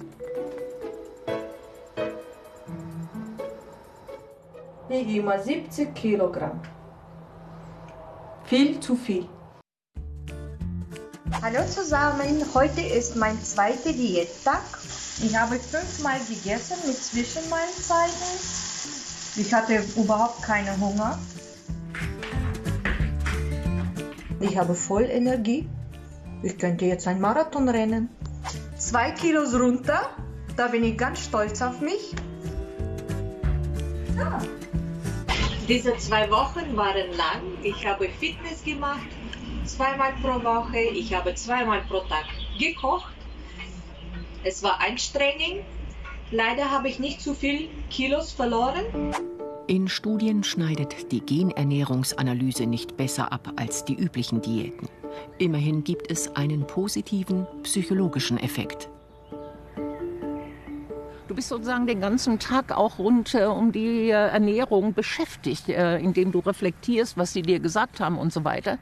Ich 4.88 5.22
mal 5.22 5.42
70 5.42 5.94
Kilogramm. 5.94 6.60
Viel 8.44 8.78
zu 8.80 8.96
viel. 8.96 9.26
Hallo 11.42 11.60
zusammen, 11.68 12.44
heute 12.54 12.80
ist 12.80 13.16
mein 13.16 13.42
zweiter 13.42 13.92
Diättag. 13.92 14.62
Ich 15.22 15.36
habe 15.36 15.56
fünfmal 15.56 16.18
gegessen 16.28 16.76
mit 16.86 16.96
Zwischenmahlzeiten. 16.96 18.14
Ich 19.36 19.52
hatte 19.52 19.82
überhaupt 19.96 20.42
keinen 20.42 20.80
Hunger. 20.80 21.18
Ich 24.40 24.56
habe 24.56 24.74
voll 24.74 25.04
Energie. 25.04 25.68
Ich 26.42 26.58
könnte 26.58 26.86
jetzt 26.86 27.06
einen 27.06 27.20
Marathon 27.20 27.68
rennen. 27.68 28.08
Zwei 28.76 29.10
Kilos 29.10 29.54
runter, 29.54 30.10
da 30.56 30.68
bin 30.68 30.84
ich 30.84 30.96
ganz 30.96 31.24
stolz 31.24 31.60
auf 31.62 31.80
mich. 31.80 32.14
Ja. 34.16 34.40
Diese 35.68 35.96
zwei 35.96 36.30
Wochen 36.30 36.76
waren 36.76 37.16
lang. 37.16 37.40
Ich 37.62 37.86
habe 37.86 38.08
Fitness 38.08 38.62
gemacht, 38.64 39.06
zweimal 39.64 40.12
pro 40.22 40.42
Woche. 40.42 40.78
Ich 40.78 41.14
habe 41.14 41.34
zweimal 41.34 41.80
pro 41.82 42.00
Tag 42.00 42.26
gekocht. 42.58 43.12
Es 44.44 44.62
war 44.62 44.80
anstrengend. 44.80 45.64
Leider 46.30 46.70
habe 46.70 46.88
ich 46.88 46.98
nicht 46.98 47.20
zu 47.20 47.34
viel 47.34 47.68
Kilos 47.90 48.32
verloren. 48.32 48.84
In 49.66 49.88
Studien 49.88 50.44
schneidet 50.44 51.10
die 51.10 51.20
Genernährungsanalyse 51.20 52.66
nicht 52.66 52.96
besser 52.96 53.32
ab 53.32 53.52
als 53.56 53.84
die 53.84 53.94
üblichen 53.94 54.42
Diäten. 54.42 54.88
Immerhin 55.38 55.84
gibt 55.84 56.10
es 56.10 56.34
einen 56.36 56.66
positiven 56.66 57.46
psychologischen 57.62 58.38
Effekt. 58.38 58.90
Du 61.28 61.34
bist 61.34 61.48
sozusagen 61.48 61.86
den 61.86 62.00
ganzen 62.00 62.38
Tag 62.38 62.70
auch 62.70 62.98
rund 62.98 63.34
äh, 63.34 63.46
um 63.46 63.72
die 63.72 64.10
äh, 64.10 64.12
Ernährung 64.12 64.92
beschäftigt, 64.92 65.70
äh, 65.70 65.98
indem 65.98 66.30
du 66.30 66.40
reflektierst, 66.40 67.16
was 67.16 67.32
sie 67.32 67.42
dir 67.42 67.60
gesagt 67.60 68.00
haben 68.00 68.18
und 68.18 68.32
so 68.32 68.44
weiter. 68.44 68.78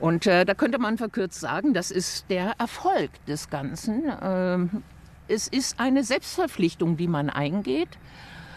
Und 0.00 0.26
äh, 0.26 0.44
da 0.44 0.54
könnte 0.54 0.78
man 0.78 0.98
verkürzt 0.98 1.40
sagen, 1.40 1.72
das 1.72 1.90
ist 1.90 2.26
der 2.28 2.54
Erfolg 2.58 3.10
des 3.26 3.48
Ganzen. 3.48 4.04
Ähm, 4.22 4.82
es 5.28 5.48
ist 5.48 5.80
eine 5.80 6.04
Selbstverpflichtung, 6.04 6.96
die 6.96 7.08
man 7.08 7.30
eingeht. 7.30 7.88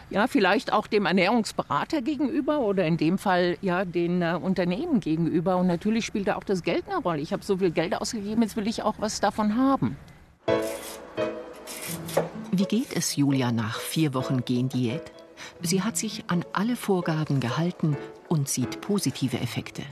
Ja, 0.10 0.26
vielleicht 0.26 0.74
auch 0.74 0.88
dem 0.88 1.06
Ernährungsberater 1.06 2.02
gegenüber 2.02 2.60
oder 2.62 2.86
in 2.86 2.98
dem 2.98 3.20
Fall 3.20 3.58
ja 3.62 3.86
den 3.86 4.22
äh, 4.22 4.38
Unternehmen 4.42 5.00
gegenüber. 5.00 5.58
Und 5.58 5.68
natürlich 5.68 6.06
spielt 6.06 6.28
da 6.28 6.36
auch 6.36 6.44
das 6.44 6.64
Geld 6.64 6.86
eine 6.88 6.98
Rolle. 6.98 7.22
Ich 7.22 7.32
habe 7.32 7.44
so 7.44 7.58
viel 7.58 7.72
Geld 7.72 7.96
ausgegeben, 7.96 8.42
jetzt 8.42 8.58
will 8.58 8.68
ich 8.68 8.82
auch 8.82 8.96
was 8.98 9.20
davon 9.20 9.56
haben. 9.56 9.98
Wie 12.52 12.66
geht 12.66 12.96
es 12.96 13.16
Julia 13.16 13.52
nach 13.52 13.80
vier 13.80 14.14
Wochen 14.16 14.44
Gendiät? 14.44 15.12
Sie 15.62 15.84
hat 15.84 15.96
sich 15.96 16.24
an 16.28 16.44
alle 16.54 16.76
Vorgaben 16.76 17.40
gehalten 17.40 17.96
und 18.28 18.50
sieht 18.50 18.82
positive 18.82 19.40
Effekte. 19.40 19.84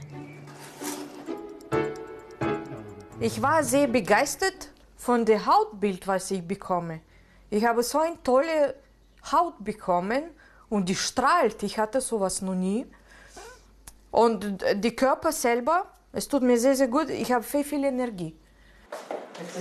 Ich 3.20 3.42
war 3.42 3.64
sehr 3.64 3.88
begeistert 3.88 4.70
von 4.96 5.26
dem 5.26 5.44
Hautbild, 5.44 6.08
was 6.08 6.30
ich 6.30 6.48
bekomme. 6.48 7.02
Ich 7.50 7.66
habe 7.66 7.82
so 7.82 7.98
eine 7.98 8.22
tolle 8.22 8.76
Haut 9.32 9.64
bekommen 9.64 10.24
und 10.70 10.88
die 10.88 10.96
strahlt. 10.96 11.64
Ich 11.64 11.80
hatte 11.80 12.00
sowas 12.00 12.44
noch 12.44 12.54
nie. 12.54 12.86
Und 14.12 14.62
der 14.62 14.92
Körper 14.92 15.32
selber, 15.32 15.92
es 16.14 16.28
tut 16.28 16.44
mir 16.44 16.60
sehr, 16.60 16.76
sehr 16.76 16.90
gut. 16.90 17.10
Ich 17.10 17.32
habe 17.32 17.44
viel, 17.44 17.64
viel 17.64 17.84
Energie. 17.86 18.36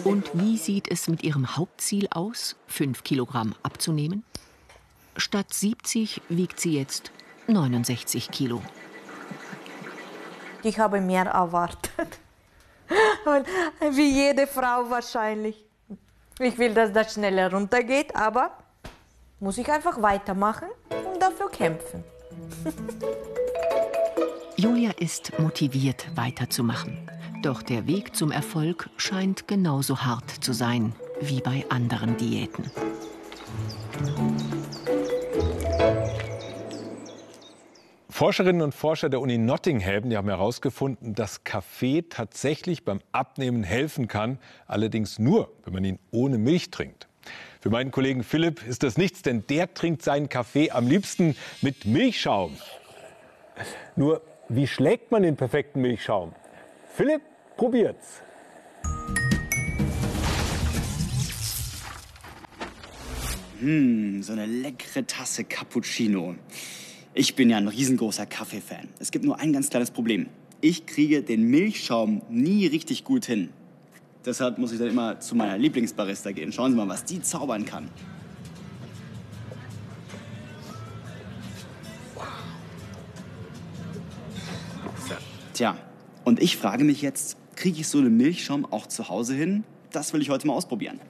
Und 0.05 0.31
wie 0.35 0.59
sieht 0.59 0.90
es 0.90 1.09
mit 1.09 1.23
Ihrem 1.23 1.57
Hauptziel 1.57 2.09
aus, 2.11 2.57
5 2.66 3.05
Kilogramm 3.05 3.55
abzunehmen? 3.62 4.23
Statt 5.16 5.55
70 5.55 6.21
wiegt 6.29 6.61
sie 6.61 6.77
jetzt 6.77 7.11
69 7.47 8.31
Kilo. 8.31 8.61
Ich 10.62 10.79
habe 10.79 11.01
mehr 11.01 11.25
erwartet. 11.25 12.19
Wie 13.90 14.11
jede 14.11 14.46
Frau 14.46 14.88
wahrscheinlich. 14.90 15.64
Ich 16.38 16.59
will, 16.59 16.75
dass 16.75 16.92
das 16.92 17.14
schneller 17.14 17.51
runtergeht, 17.53 18.14
aber 18.14 18.51
muss 19.40 19.59
ich 19.59 19.70
einfach 19.70 20.01
weitermachen 20.03 20.68
und 21.12 21.20
dafür 21.20 21.51
kämpfen. 21.51 22.05
Julia 24.57 24.90
ist 24.99 25.38
motiviert, 25.38 26.07
weiterzumachen. 26.14 27.11
Doch 27.42 27.62
der 27.62 27.87
Weg 27.87 28.16
zum 28.16 28.33
Erfolg 28.33 28.88
scheint 28.96 29.46
genauso 29.46 29.99
hart 29.99 30.31
zu 30.31 30.53
sein 30.53 30.94
wie 31.20 31.40
bei 31.40 31.64
anderen 31.68 32.16
Diäten. 32.16 32.70
Forscherinnen 38.17 38.63
und 38.63 38.75
Forscher 38.75 39.11
der 39.11 39.21
Uni 39.21 39.37
Nottingham 39.37 40.09
die 40.09 40.17
haben 40.17 40.31
herausgefunden, 40.31 41.15
dass 41.15 41.45
Kaffee 41.45 42.01
tatsächlich 42.01 42.83
beim 42.83 43.01
Abnehmen 43.13 43.63
helfen 43.63 44.09
kann, 44.09 44.39
allerdings 44.67 45.19
nur, 45.19 45.53
wenn 45.67 45.75
man 45.75 45.85
ihn 45.85 45.99
ohne 46.13 46.39
Milch 46.39 46.71
trinkt. 46.71 47.09
Für 47.61 47.69
meinen 47.69 47.91
Kollegen 47.91 48.23
Philipp 48.23 48.67
ist 48.67 48.85
das 48.85 48.97
nichts, 48.97 49.21
denn 49.21 49.47
der 49.51 49.75
trinkt 49.75 50.01
seinen 50.01 50.31
Kaffee 50.31 50.71
am 50.71 50.89
liebsten 50.89 51.37
mit 51.61 51.85
Milchschaum. 51.85 52.57
Nur, 53.97 54.23
wie 54.49 54.67
schlägt 54.67 55.11
man 55.11 55.23
den 55.23 55.37
perfekten 55.37 55.83
Milchschaum? 55.83 56.33
Philipp 56.95 57.21
probiert's. 57.59 58.23
Hm, 63.61 64.23
so 64.23 64.33
eine 64.33 64.47
leckere 64.47 65.07
Tasse 65.07 65.45
Cappuccino. 65.45 66.35
Ich 67.19 67.35
bin 67.35 67.49
ja 67.49 67.57
ein 67.57 67.67
riesengroßer 67.67 68.27
Kaffeefan. 68.27 68.89
Es 68.99 69.11
gibt 69.11 69.25
nur 69.25 69.41
ein 69.41 69.51
ganz 69.51 69.71
kleines 69.71 69.91
Problem. 69.91 70.27
Ich 70.61 70.85
kriege 70.85 71.23
den 71.23 71.45
Milchschaum 71.45 72.21
nie 72.29 72.67
richtig 72.67 73.05
gut 73.05 73.25
hin. 73.25 73.49
Deshalb 74.27 74.59
muss 74.59 74.71
ich 74.71 74.79
dann 74.79 74.89
immer 74.89 75.19
zu 75.19 75.35
meiner 75.35 75.57
Lieblingsbarista 75.57 76.33
gehen. 76.33 76.53
Schauen 76.53 76.73
Sie 76.73 76.77
mal, 76.77 76.89
was 76.89 77.05
die 77.05 77.23
zaubern 77.23 77.65
kann. 77.65 77.89
Tja, 85.55 85.79
und 86.25 86.43
ich 86.43 86.59
frage 86.59 86.85
mich 86.85 87.01
jetzt, 87.01 87.39
kriege 87.55 87.81
ich 87.81 87.89
so 87.89 87.97
einen 87.97 88.15
Milchschaum 88.19 88.67
auch 88.67 88.87
zu 88.87 89.09
Hause 89.09 89.35
hin? 89.35 89.65
Das 89.91 90.13
will 90.13 90.21
ich 90.21 90.29
heute 90.29 90.47
mal 90.47 90.53
ausprobieren. 90.53 91.01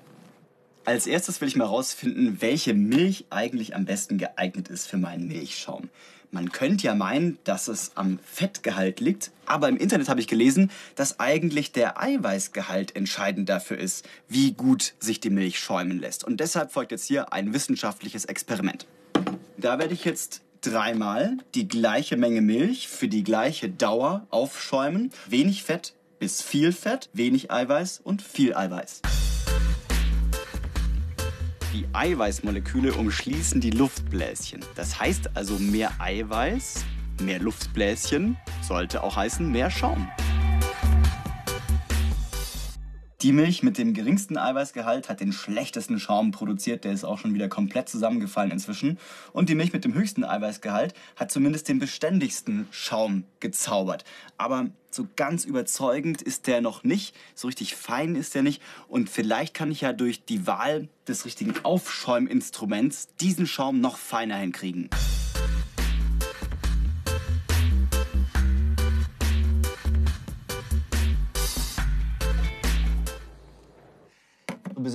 Als 0.87 1.09
erstes 1.09 1.41
will 1.41 1.49
ich 1.49 1.57
mal 1.57 1.65
herausfinden, 1.65 2.37
welche 2.39 2.73
Milch 2.73 3.25
eigentlich 3.31 3.75
am 3.75 3.87
besten 3.87 4.19
geeignet 4.19 4.69
ist 4.69 4.87
für 4.87 4.97
meinen 4.97 5.27
Milchschaum. 5.27 5.91
Man 6.31 6.53
könnte 6.53 6.87
ja 6.87 6.95
meinen, 6.95 7.39
dass 7.43 7.67
es 7.67 7.91
am 7.97 8.21
Fettgehalt 8.21 9.01
liegt, 9.01 9.33
aber 9.47 9.69
im 9.69 9.79
Internet 9.79 10.09
habe 10.09 10.21
ich 10.21 10.29
gelesen, 10.29 10.71
dass 10.95 11.19
eigentlich 11.19 11.73
der 11.73 12.01
Eiweißgehalt 12.01 12.95
entscheidend 12.95 13.49
dafür 13.49 13.79
ist, 13.79 14.09
wie 14.29 14.53
gut 14.53 14.95
sich 15.01 15.19
die 15.19 15.31
Milch 15.31 15.59
schäumen 15.59 15.99
lässt. 15.99 16.23
Und 16.23 16.39
deshalb 16.39 16.71
folgt 16.71 16.93
jetzt 16.93 17.07
hier 17.07 17.33
ein 17.33 17.53
wissenschaftliches 17.53 18.25
Experiment. 18.25 18.87
Da 19.57 19.81
werde 19.81 19.93
ich 19.93 20.05
jetzt 20.05 20.43
dreimal 20.61 21.37
die 21.57 21.67
gleiche 21.67 22.17
Menge 22.17 22.43
Milch 22.43 22.87
für 22.87 23.09
die 23.09 23.25
gleiche 23.25 23.69
Dauer 23.69 24.25
aufschäumen. 24.31 25.11
Wenig 25.29 25.65
Fett 25.65 25.95
bis 26.21 26.43
viel 26.43 26.71
Fett, 26.71 27.11
wenig 27.13 27.51
Eiweiß 27.51 28.01
und 28.05 28.23
viel 28.23 28.55
Eiweiß. 28.55 29.03
Die 31.77 31.87
Eiweißmoleküle 31.93 32.95
umschließen 32.95 33.61
die 33.61 33.69
Luftbläschen. 33.69 34.61
Das 34.77 34.99
heißt 34.99 35.37
also 35.37 35.59
mehr 35.59 35.91
Eiweiß, 35.99 36.87
mehr 37.21 37.39
Luftbläschen, 37.39 38.39
sollte 38.63 39.03
auch 39.03 39.17
heißen 39.17 39.53
mehr 39.53 39.71
Schaum. 39.71 40.09
Die 43.27 43.33
Milch 43.33 43.65
mit 43.65 43.77
dem 43.77 43.93
geringsten 43.93 44.39
Eiweißgehalt 44.39 45.09
hat 45.09 45.19
den 45.19 45.33
schlechtesten 45.33 45.99
Schaum 45.99 46.31
produziert, 46.31 46.85
der 46.85 46.93
ist 46.93 47.03
auch 47.03 47.19
schon 47.19 47.35
wieder 47.35 47.49
komplett 47.49 47.89
zusammengefallen 47.89 48.53
inzwischen. 48.53 49.01
Und 49.33 49.49
die 49.49 49.57
Milch 49.57 49.73
mit 49.73 49.85
dem 49.85 49.95
höchsten 49.95 50.23
Eiweißgehalt 50.23 50.95
hat 51.17 51.33
zumindest 51.33 51.69
den 51.69 51.81
beständigsten 51.81 52.69
Schaum 52.71 53.25
gezaubert. 53.41 54.05
Aber 54.37 54.67
so 54.93 55.09
ganz 55.17 55.45
überzeugend 55.45 56.23
ist 56.23 56.47
der 56.47 56.61
noch 56.61 56.85
nicht, 56.85 57.17
so 57.35 57.49
richtig 57.49 57.75
fein 57.75 58.15
ist 58.15 58.37
der 58.37 58.45
nicht. 58.45 58.63
Und 58.87 59.11
vielleicht 59.11 59.55
kann 59.55 59.73
ich 59.73 59.81
ja 59.81 59.93
durch 59.93 60.25
die 60.25 60.47
Wahl 60.47 60.87
des 61.09 61.25
richtigen 61.25 61.55
Aufschäuminstruments 61.65 63.09
diesen 63.17 63.49
Schaum 63.49 63.81
noch 63.81 63.97
feiner 63.97 64.37
hinkriegen. 64.37 64.89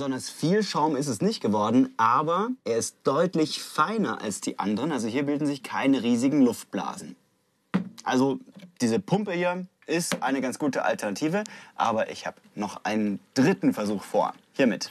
Besonders 0.02 0.30
viel 0.30 0.64
Schaum 0.64 0.96
ist 0.96 1.06
es 1.06 1.20
nicht 1.20 1.40
geworden, 1.40 1.94
aber 1.96 2.48
er 2.64 2.76
ist 2.76 2.96
deutlich 3.04 3.62
feiner 3.62 4.20
als 4.20 4.40
die 4.40 4.58
anderen. 4.58 4.90
Also 4.90 5.06
hier 5.06 5.22
bilden 5.22 5.46
sich 5.46 5.62
keine 5.62 6.02
riesigen 6.02 6.42
Luftblasen. 6.42 7.14
Also 8.02 8.40
diese 8.80 8.98
Pumpe 8.98 9.30
hier 9.30 9.64
ist 9.86 10.20
eine 10.24 10.40
ganz 10.40 10.58
gute 10.58 10.84
Alternative, 10.84 11.44
aber 11.76 12.10
ich 12.10 12.26
habe 12.26 12.36
noch 12.56 12.84
einen 12.84 13.20
dritten 13.34 13.74
Versuch 13.74 14.02
vor. 14.02 14.34
Hiermit. 14.54 14.90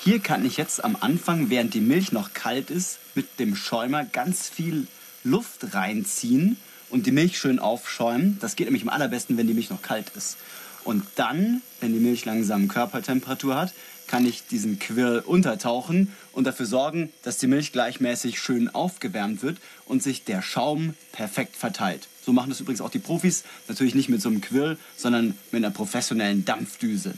Hier 0.00 0.18
kann 0.18 0.44
ich 0.44 0.56
jetzt 0.56 0.82
am 0.82 0.96
Anfang, 0.98 1.48
während 1.48 1.72
die 1.72 1.80
Milch 1.80 2.10
noch 2.10 2.34
kalt 2.34 2.70
ist, 2.70 2.98
mit 3.14 3.38
dem 3.38 3.54
Schäumer 3.54 4.04
ganz 4.04 4.48
viel 4.48 4.88
Luft 5.22 5.72
reinziehen 5.72 6.56
und 6.90 7.06
die 7.06 7.12
Milch 7.12 7.38
schön 7.38 7.60
aufschäumen. 7.60 8.38
Das 8.40 8.56
geht 8.56 8.66
nämlich 8.66 8.82
am 8.82 8.88
allerbesten, 8.88 9.36
wenn 9.36 9.46
die 9.46 9.54
Milch 9.54 9.70
noch 9.70 9.82
kalt 9.82 10.10
ist. 10.16 10.36
Und 10.84 11.04
dann, 11.16 11.62
wenn 11.80 11.92
die 11.92 12.00
Milch 12.00 12.24
langsam 12.24 12.68
Körpertemperatur 12.68 13.56
hat, 13.56 13.74
kann 14.08 14.26
ich 14.26 14.46
diesen 14.46 14.78
Quirl 14.78 15.20
untertauchen 15.20 16.12
und 16.32 16.44
dafür 16.44 16.66
sorgen, 16.66 17.12
dass 17.22 17.38
die 17.38 17.46
Milch 17.46 17.72
gleichmäßig 17.72 18.40
schön 18.40 18.74
aufgewärmt 18.74 19.42
wird 19.42 19.58
und 19.84 20.02
sich 20.02 20.24
der 20.24 20.42
Schaum 20.42 20.94
perfekt 21.12 21.56
verteilt. 21.56 22.08
So 22.24 22.32
machen 22.32 22.48
das 22.48 22.60
übrigens 22.60 22.80
auch 22.80 22.90
die 22.90 22.98
Profis, 22.98 23.44
natürlich 23.68 23.94
nicht 23.94 24.08
mit 24.08 24.20
so 24.20 24.28
einem 24.28 24.40
Quirl, 24.40 24.78
sondern 24.96 25.34
mit 25.52 25.64
einer 25.64 25.72
professionellen 25.72 26.44
Dampfdüse. 26.44 27.14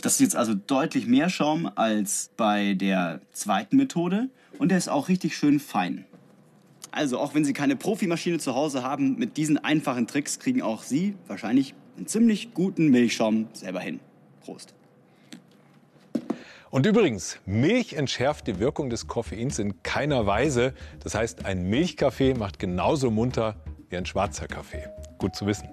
Das 0.00 0.14
ist 0.14 0.20
jetzt 0.20 0.36
also 0.36 0.54
deutlich 0.54 1.06
mehr 1.06 1.28
Schaum 1.28 1.70
als 1.74 2.30
bei 2.36 2.74
der 2.74 3.20
zweiten 3.32 3.76
Methode 3.76 4.28
und 4.58 4.68
der 4.68 4.78
ist 4.78 4.88
auch 4.88 5.08
richtig 5.08 5.36
schön 5.36 5.58
fein. 5.58 6.04
Also 6.96 7.18
auch 7.18 7.34
wenn 7.34 7.44
Sie 7.44 7.52
keine 7.52 7.76
Profimaschine 7.76 8.38
zu 8.38 8.54
Hause 8.54 8.82
haben, 8.82 9.18
mit 9.18 9.36
diesen 9.36 9.58
einfachen 9.58 10.06
Tricks 10.06 10.38
kriegen 10.38 10.62
auch 10.62 10.82
Sie 10.82 11.14
wahrscheinlich 11.26 11.74
einen 11.98 12.06
ziemlich 12.06 12.54
guten 12.54 12.88
Milchschaum 12.88 13.48
selber 13.52 13.80
hin. 13.80 14.00
Prost. 14.40 14.72
Und 16.70 16.86
übrigens, 16.86 17.38
Milch 17.44 17.92
entschärft 17.92 18.46
die 18.46 18.60
Wirkung 18.60 18.88
des 18.88 19.08
Koffeins 19.08 19.58
in 19.58 19.82
keiner 19.82 20.24
Weise. 20.24 20.72
Das 21.04 21.14
heißt, 21.14 21.44
ein 21.44 21.68
Milchkaffee 21.68 22.32
macht 22.32 22.58
genauso 22.58 23.10
munter 23.10 23.56
wie 23.90 23.98
ein 23.98 24.06
schwarzer 24.06 24.46
Kaffee. 24.46 24.88
Gut 25.18 25.36
zu 25.36 25.44
wissen. 25.46 25.68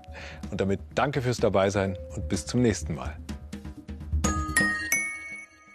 Und 0.51 0.59
damit 0.59 0.81
danke 0.93 1.21
fürs 1.21 1.37
Dabeisein 1.37 1.97
und 2.13 2.27
bis 2.27 2.45
zum 2.45 2.61
nächsten 2.61 2.95
Mal. 2.95 3.17